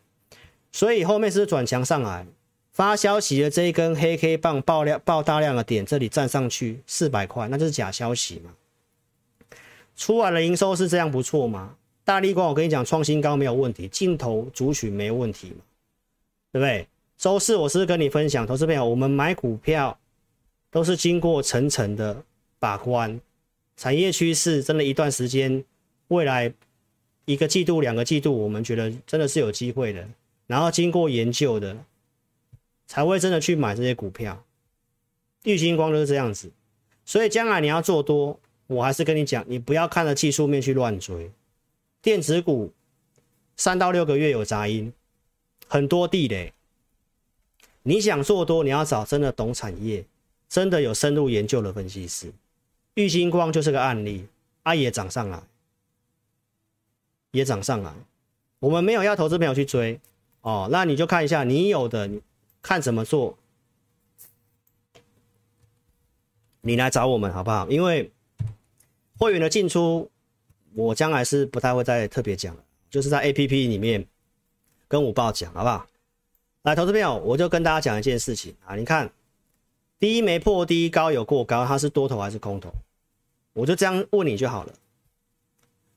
[0.70, 2.24] 所以后面是转强上来，
[2.70, 8.52] 发消息的这一根黑 K 棒爆量爆大量的点，这里站上去四百块，那就是假消息嘛。
[9.96, 11.74] 出来的营收是这样不错嘛？
[12.04, 15.64] 大立光我跟你讲创新高没有问题，镜头族群没问题嘛，
[16.52, 16.86] 对不对？
[17.18, 19.98] 周四我是跟你分享，投资朋友，我们买股票
[20.70, 22.22] 都是经过层层的
[22.60, 23.20] 把关。
[23.76, 25.64] 产业趋势真的，一段时间，
[26.08, 26.52] 未来
[27.24, 30.08] 一个季度、两个季度，我们觉得真的是有机会的。
[30.46, 31.76] 然后经过研究的，
[32.86, 34.44] 才会真的去买这些股票。
[35.42, 36.50] 玉星光就是这样子，
[37.04, 41.30] 所以将来你要做多，我还是跟你讲，你不要看着技术面去乱追。
[42.00, 42.72] 电子股
[43.56, 44.92] 三到六个月有杂音，
[45.66, 46.52] 很多地雷。
[47.82, 50.04] 你想做多，你要找真的懂产业、
[50.48, 52.32] 真的有深入研究的分析师。
[52.94, 54.28] 玉星光就是个案例，
[54.62, 55.42] 啊也涨上来，
[57.32, 57.92] 也涨上来。
[58.60, 60.00] 我们没有要投资朋友去追
[60.42, 62.08] 哦，那你就看一下你有的，
[62.62, 63.36] 看怎么做，
[66.60, 67.68] 你来找我们好不好？
[67.68, 68.12] 因为
[69.18, 70.08] 会员的进出，
[70.74, 74.06] 我将来是不太会再特别讲了，就是在 APP 里面
[74.86, 75.84] 跟我报讲好不好？
[76.62, 79.10] 来，投资朋友，我就跟大家讲一件事情啊，你看。
[79.98, 82.70] 低没破低，高有过高，它是多头还是空头？
[83.52, 84.72] 我就这样问你就好了。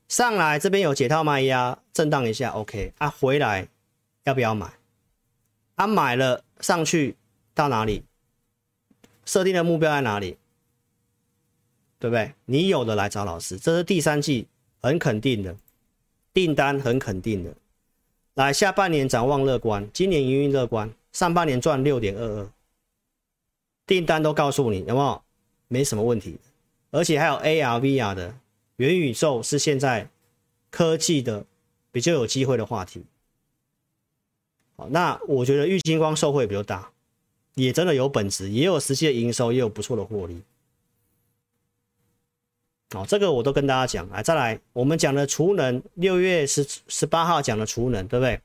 [0.08, 3.68] 上来这边有解套卖压，震荡一下，OK 啊，回来
[4.24, 4.72] 要不要买？
[5.74, 7.16] 啊，买了上去
[7.54, 8.02] 到哪里？
[9.24, 10.38] 设定的目标在哪里？
[11.98, 12.32] 对不对？
[12.46, 14.46] 你有的来找老师，这是第三季
[14.80, 15.54] 很肯定的
[16.32, 17.52] 订单，很肯定的。
[18.34, 22.50] 来，下半年展望乐观，今年营运乐观，上半年赚六点二二。
[23.88, 25.22] 订单都告诉你有没有？
[25.70, 26.38] 没什么问题，
[26.90, 28.34] 而且还有 AR、VR 的
[28.76, 30.08] 元宇宙是现在
[30.70, 31.44] 科技的
[31.92, 33.04] 比较有机会的话题。
[34.76, 36.90] 好，那我觉得玉金光受惠比较大，
[37.54, 40.40] 也真的有本质，也有实际的营收，也有不错的获利。
[42.94, 44.08] 好，这个我都跟大家讲。
[44.08, 48.40] 来，再来，我们讲的储能，六月十十八号讲的储能，对不对？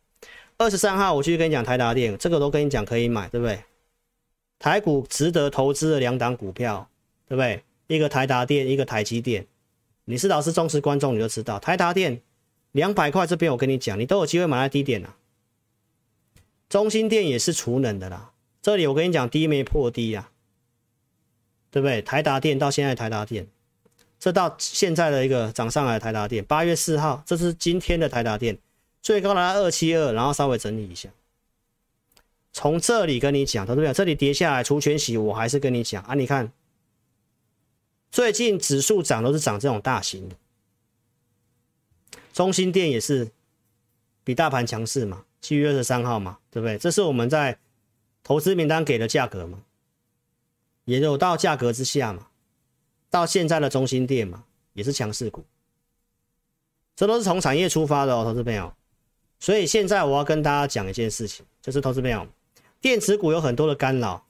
[0.58, 3.64] 二十三号我继续跟你讲台达电，这个都跟你讲可以买，对不对？
[4.64, 6.88] 台股值得投资的两档股票，
[7.28, 7.62] 对不对？
[7.88, 9.46] 一个台达电，一个台积电。
[10.06, 12.22] 你是老师忠实观众，你就知道台达电
[12.72, 15.18] 两百块这边，我跟你讲，你都有机会买在低点啊。
[16.70, 18.32] 中心电也是储能的啦，
[18.62, 20.32] 这里我跟你讲，低没破低啊，
[21.70, 22.02] 对不对？
[22.02, 23.46] 台达电到现在台达电。
[24.18, 28.58] 这到现在的一个涨上来的台达电，八月四号，这是今天的台达电，
[29.02, 31.10] 最高达二七二，然后稍微整理一下。
[32.54, 33.92] 从这里跟你讲，对不对？
[33.92, 36.54] 这里跌下来除权息，我还是跟你讲啊，你看，
[38.12, 40.36] 最近指数涨都是涨这种大型的，
[42.32, 43.32] 中心店也是
[44.24, 46.78] 比大盘强势嘛，七月二十三号嘛，对不对？
[46.78, 47.58] 这是我们在
[48.24, 49.64] 投资名单给的价格嘛，
[50.86, 52.28] 也有到价格之下嘛。
[53.10, 54.44] 到现在的中心店嘛，
[54.74, 55.44] 也是强势股，
[56.96, 58.74] 这都是从产业出发的哦，投资朋友。
[59.40, 62.28] 所以现在我要跟大家讲一件事情，就是投资朋友，
[62.84, 64.26] 电子股有很多的干扰，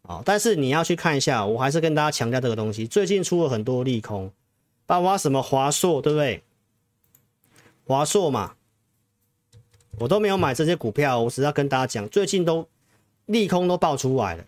[0.00, 4.32] 哦，但是你要去看一下，我还是跟大家强调这个东西，最近出了很多利空，
[4.86, 6.42] 包括什么华硕，对不对？
[7.84, 8.54] 华硕嘛，
[9.98, 12.66] 我都没有买这些股票，我只要跟大家讲，最近都
[13.26, 14.46] 利空都爆出来了。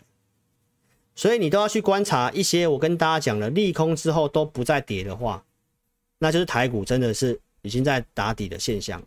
[1.13, 5.45] 所以你都要去观察一些我跟大家讲的利空之后都不再跌的话，
[6.17, 8.99] 那就是台股真的是已经在打底的现象。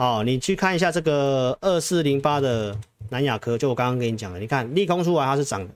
[0.00, 2.74] 哦，你去看一下这个二四零八的
[3.10, 5.74] 南亚科，就我刚刚跟你讲的，你看利空出来它是涨的，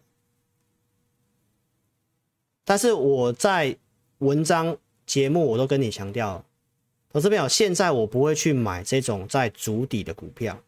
[2.65, 3.77] 但是我在
[4.21, 6.43] 文章节目我都跟你强调，
[7.13, 10.59] 投资朋友，现在我不会去买这种在足底的股票。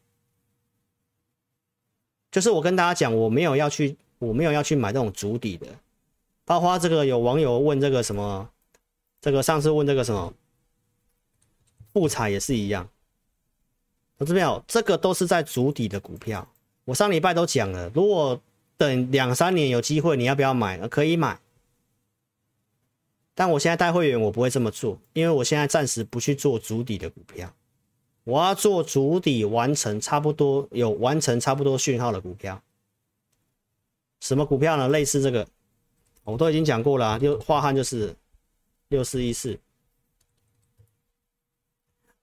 [2.30, 5.66] 就是我跟大家讲，我没有要去，我没有要去买这种足底的。
[6.44, 8.50] 包括这个有网友问这个什么，
[9.22, 10.34] 这个上次问这个什么，
[11.94, 12.86] 富采也是一样。
[14.18, 16.46] 我这边有，这个都是在筑底的股票。
[16.84, 18.40] 我上礼拜都讲了，如果
[18.76, 20.86] 等两三年有机会，你要不要买？
[20.88, 21.38] 可以买。
[23.34, 27.52] 但我现在带会员，我不会这么做，因为我现在暂时不去做筑底的股票。
[28.24, 32.60] 我要做筑底完成差不多有完成差不多讯号的股票，
[34.20, 34.88] 什么股票呢？
[34.88, 35.46] 类似这个，
[36.24, 38.16] 我都已经讲过了，就樺汉就是
[38.88, 39.58] 六四一四，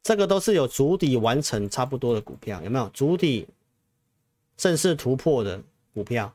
[0.03, 3.47] 这个都是有主底完成差不多的股票，有没有主底
[4.55, 5.63] 正式突破的
[5.93, 6.33] 股票？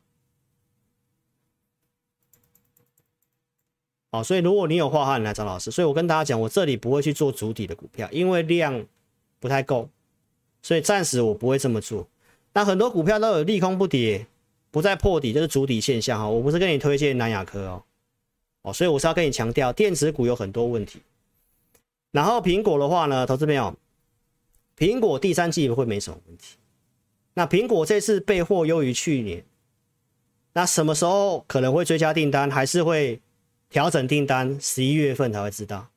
[4.11, 5.71] 好，所以如果你有樺汉，你来找老师。
[5.71, 8.85] 所以我跟大家讲，我这里不会去做主底的股票，因为量。
[9.41, 9.89] 不太够，
[10.63, 12.09] 所以暂时我不会这么做。
[12.55, 14.27] 那很多股票都有利空不跌，
[14.73, 16.29] 不再破底，就是主底现象哈。
[16.29, 17.85] 我不是跟你推荐南亚科哦，
[18.63, 21.01] 哦，所以我是要跟你强调，电子股有很多问题。
[22.11, 23.77] 然后苹果的话呢，投资朋友，
[24.77, 26.57] 苹果第三季会没什么问题。
[27.35, 29.45] 那苹果这次备货优于去年，
[30.55, 33.21] 那什么时候可能会追加订单，还是会
[33.69, 34.59] 调整订单？
[34.61, 35.89] 十一月份才会知道。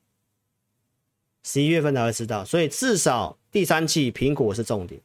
[1.44, 5.00] 十一月份才会知道，所以至少第三季苹果是重点。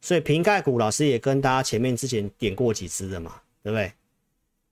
[0.00, 3.92] 所以瓶盖股老师也跟大家前面之前点过几只的嘛，对不对？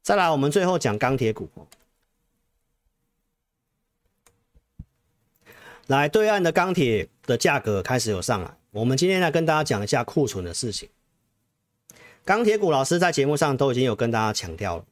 [0.02, 1.48] 再来，我们最后讲钢铁股。
[5.88, 8.54] 来，对岸的钢铁的价格开始有上来。
[8.72, 10.86] 我们今天来跟大家讲一下库存的事情。
[12.26, 14.84] 钢铁股老师在节目上都已经有跟大家强调了，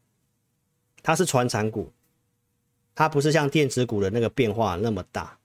[1.03, 1.93] 它是传产股，
[2.95, 5.37] 它不是像电子股的那个变化那么大。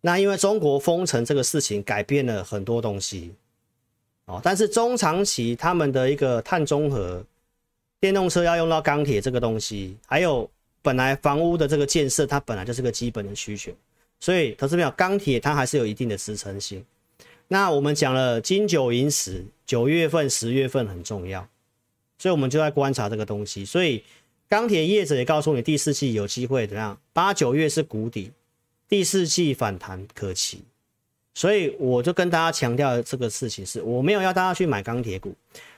[0.00, 3.32] 那因为中国封城这个事情改变了很多东西，
[4.24, 7.24] 哦，但是中长期他们的一个碳中和，
[8.00, 10.50] 电动车要用到钢铁这个东西，还有
[10.82, 13.70] 本来房屋的这个建设，它本来就是个基本的需求，
[14.20, 16.84] 所以投资朋友，钢铁它还是有一定的支撑性。
[17.48, 21.48] 那我们讲了金九银十，九月份、十月份很重要，
[22.18, 23.64] 所以我们就在观察这个东西。
[23.64, 24.04] 所以
[24.48, 26.96] 钢铁业者也告诉你，第四季有机会怎样？
[27.12, 28.30] 八九月是谷底。
[28.88, 30.64] 第四季反弹可期，
[31.32, 35.32] 所以我就跟大家强调这个事情是，我没有要大家去买钢铁股，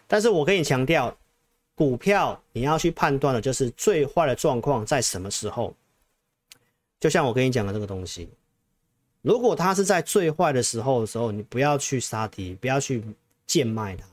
[0.06, 1.14] 但是我跟你强调，
[1.74, 5.74] 股票你要去判断的就是最坏的状况在什么时候。
[7.02, 8.28] 就像我跟你讲的这个东西，
[9.22, 13.02] 如果它是在最坏的时候的时候，你不要去杀跌，不要去
[13.44, 14.06] 贱卖它。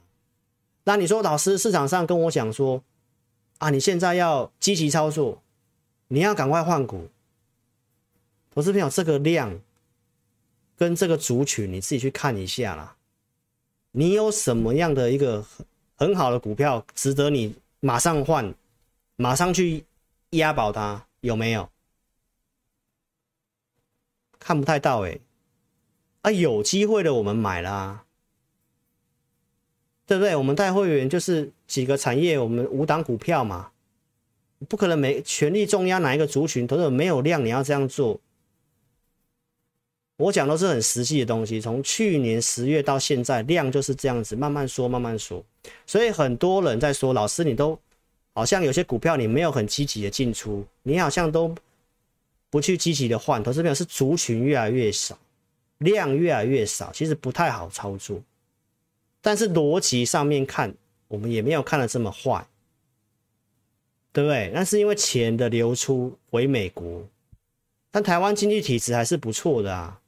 [0.85, 2.81] 那你说老师市场上跟我讲说，
[3.59, 5.39] 啊，你现在要积极操作，
[6.07, 7.07] 你要赶快换股。
[8.49, 9.61] 投资朋友，这个量
[10.75, 12.95] 跟这个族群，你自己去看一下啦。
[13.91, 15.45] 你有什么样的一个
[15.95, 18.51] 很好的股票值得你马上换，
[19.15, 19.85] 马上去
[20.31, 21.05] 押宝它？
[21.21, 21.69] 有没有？
[24.39, 25.19] 看不太到哎、
[26.21, 28.05] 啊，有机会的我们买啦、啊，
[30.07, 30.35] 对不对？
[30.35, 33.71] 我们带会员就是几个产业，我们五档股票嘛，
[34.67, 38.19] 不可能没全力重压哪一个族群，都是没有量，你要这样做。
[40.17, 45.41] 我讲都是很实际的东西，从去年十月到现在，量就是这样子，慢慢说，慢慢说。
[45.85, 47.79] 所以很多人在说，老师你都
[48.33, 51.55] 好像有些股票你没有很积极的进出，你好像都
[52.49, 55.17] 不去积极的换，投资朋友是族群越来越少，
[55.79, 58.21] 量越来越少，其实不太好操作。
[59.21, 60.73] 但是逻辑上面看，
[61.07, 62.47] 我们也没有看得这么坏，
[64.11, 64.51] 对不对？
[64.53, 67.05] 那是因为钱的流出回美国，
[67.91, 69.99] 但台湾经济体质还是不错的啊。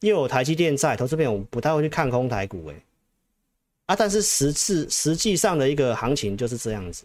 [0.00, 2.74] 又有台积电在，投资朋友我不太会去看空台股哎，
[3.86, 7.04] 啊，但是实质实际上的一个行情就是这样子，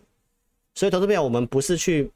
[0.76, 2.10] 所以投资朋友我们不是去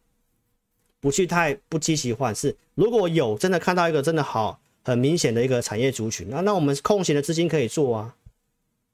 [1.00, 8.16] 不去太不积极换，是如果有真的看到一个真的好很明显的一个产业族群，那那我们空闲的资金可以做啊，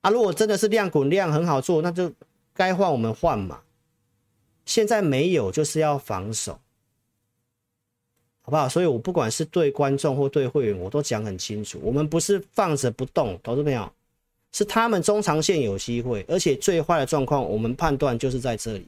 [0.02, 2.12] 啊，如果真的是量滚量很好做，那就
[2.54, 3.62] 该换我们换嘛，
[4.66, 6.60] 现在没有就是要防守。
[8.48, 8.70] 好不好？
[8.70, 11.80] 所以我不管是对观众或对会员，我都讲很清楚。
[11.82, 13.92] 我们不是放着不动，投资朋友，
[14.52, 18.88] 是他们中长线有机会，而且最坏的状况，我们判断就是在这里，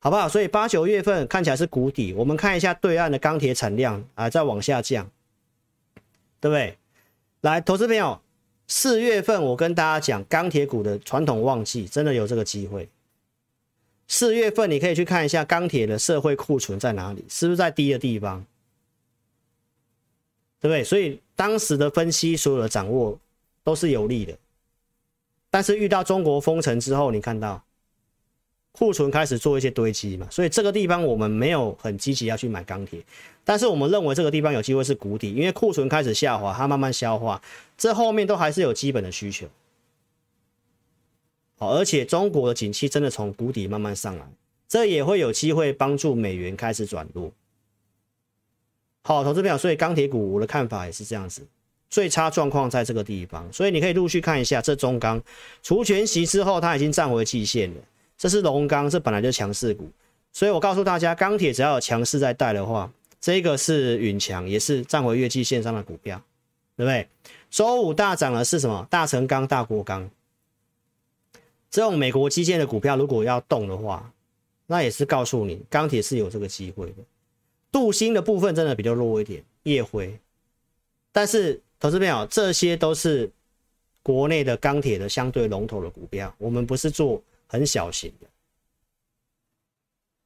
[0.00, 0.28] 好不好？
[0.28, 5.10] 所以八九月份看起来是谷底，我们看一下对岸的钢铁产量啊，在往下降，
[6.40, 6.78] 对不对？
[7.40, 8.20] 来，投资朋友，
[8.66, 12.88] 四月份我跟大家讲，钢铁股的传统旺季真的有这个机会。
[14.06, 18.44] 四月份你可以去看一下钢铁的社会库存在哪里，是不是在低的地方？
[20.60, 20.82] 对不对？
[20.82, 23.18] 所以当时的分析，所有的掌握
[23.62, 24.36] 都是有利的。
[25.50, 27.62] 但是遇到中国封城之后，你看到
[28.78, 33.02] 库存开始做一些堆积嘛，所以这个地方我们没有很积极要去买钢铁，
[33.44, 37.42] 但是我们认为这个地方有机会是谷底，因为库存开始下滑，它慢慢消化，
[37.76, 39.48] 这后面都还是有基本的需求。
[41.56, 44.24] 好，而且中国的景气真的从谷底慢慢上来，
[44.68, 47.32] 这也会有机会帮助美元开始转弱。
[49.02, 51.42] 好，投资票，所以钢铁股我的看法也是这样子，
[51.90, 55.20] 最差状况在这个地方，所以你可以陆续看一下这中钢
[55.64, 57.80] 除权息之后，它已经站回季线了。
[58.18, 59.88] 这是龙钢，这本来就强势股，
[60.32, 66.20] 所以我告诉大家，钢铁只要有强势在带的话，这个是允强，也是站回月季线上的股票，
[66.76, 67.08] 对不对？
[67.48, 68.86] 周五大涨的是什么？
[68.90, 70.10] 大成钢、大国钢。
[71.70, 74.12] 这种美国基建的股票，如果要动的话，
[74.66, 76.96] 那也是告诉你，钢铁是有这个机会的。
[77.70, 80.18] 镀锌的部分真的比较弱一点，夜辉。
[81.12, 83.30] 但是，投资朋友，这些都是
[84.02, 88.28] 国内的钢铁的相对龙头的股票，我们不是做很小型的。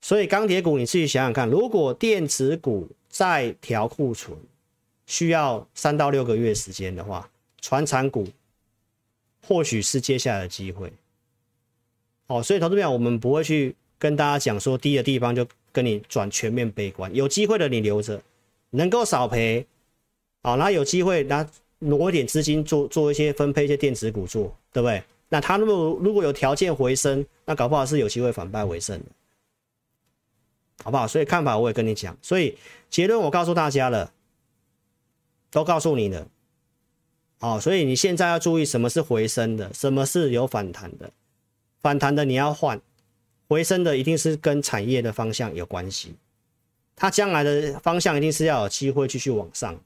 [0.03, 4.36] 所以，钢铁股你自己想想看，如果电子股再调库存，
[5.07, 7.31] 需要三到六个月时间的话，
[7.61, 8.27] 传产股
[9.47, 10.93] 或许是接下来的机会。
[12.27, 18.20] 哦，所以投资朋友，我们不会去跟大家讲说低的地方就跟你转全面悲观，有机会的你留着，
[18.70, 19.65] 能够少赔，
[20.43, 25.03] 好，那有机会那挪一点资金做做一些分配一些电子股做，对不对？
[25.33, 29.07] 那他如果如果有条件回升，那搞不好是有机会反败为胜的，
[30.85, 31.09] 好不好？
[31.09, 32.59] 所以看法我也跟你讲，所以
[32.91, 34.13] 结论我告诉大家了，
[35.51, 36.29] 都告诉你了，
[37.41, 41.11] 好，所以你现在要注意什么是回升的，什么是有反弹的。
[41.81, 42.79] 反弹的你要换，
[43.49, 46.15] 回升的一定是跟产业的方向有关系，
[46.95, 49.81] 它将来的方向一定是要有机会继续往上。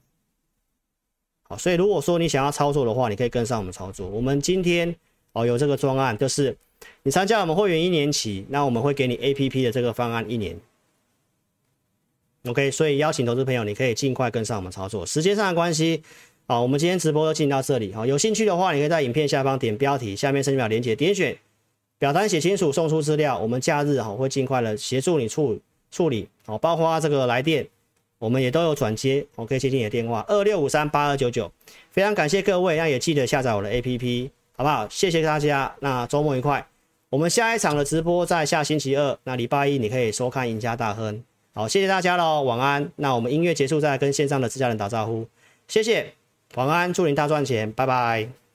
[1.44, 4.08] 好，所以如果说你想要操作的话，你可以跟上我们操作。
[4.08, 4.92] 我们今天
[5.36, 6.56] 哦有这个专案，就是
[7.02, 10.58] 你参加我们会员一年期，那我们会给你 APP 的这个方案一年。
[12.46, 15.04] OK，所以邀请投资朋友，你可以尽快跟上我们操作。
[15.04, 16.02] 时间上的关系，
[16.46, 17.92] 好，我们今天直播就进到这里。
[17.92, 21.36] 好，有兴趣的话，你可以在影片下方点标题，下面申请表连接点选。
[21.98, 25.60] 表单写清楚，送出资料，我们假日哈会尽快的协助你处
[25.90, 27.66] 处理，好，包括这个来电，
[28.18, 31.52] 我们也都有转接，我可以接听你的电话，二六五三八二九九，
[31.90, 34.88] 非常感谢各位，那也记得下载我的 APP，好不好？
[34.88, 36.66] 谢谢大家，那周末愉快，
[37.10, 41.22] 我们下一场的直播在下星期二，那礼拜一你可以收看赢家大亨，
[41.54, 42.90] 好，谢谢大家喽，晚安。
[42.96, 45.26] 那我们音乐结束再跟线上的自家人打招呼，
[45.68, 46.14] 谢谢，
[46.54, 48.45] 晚安，祝您大赚钱，拜拜。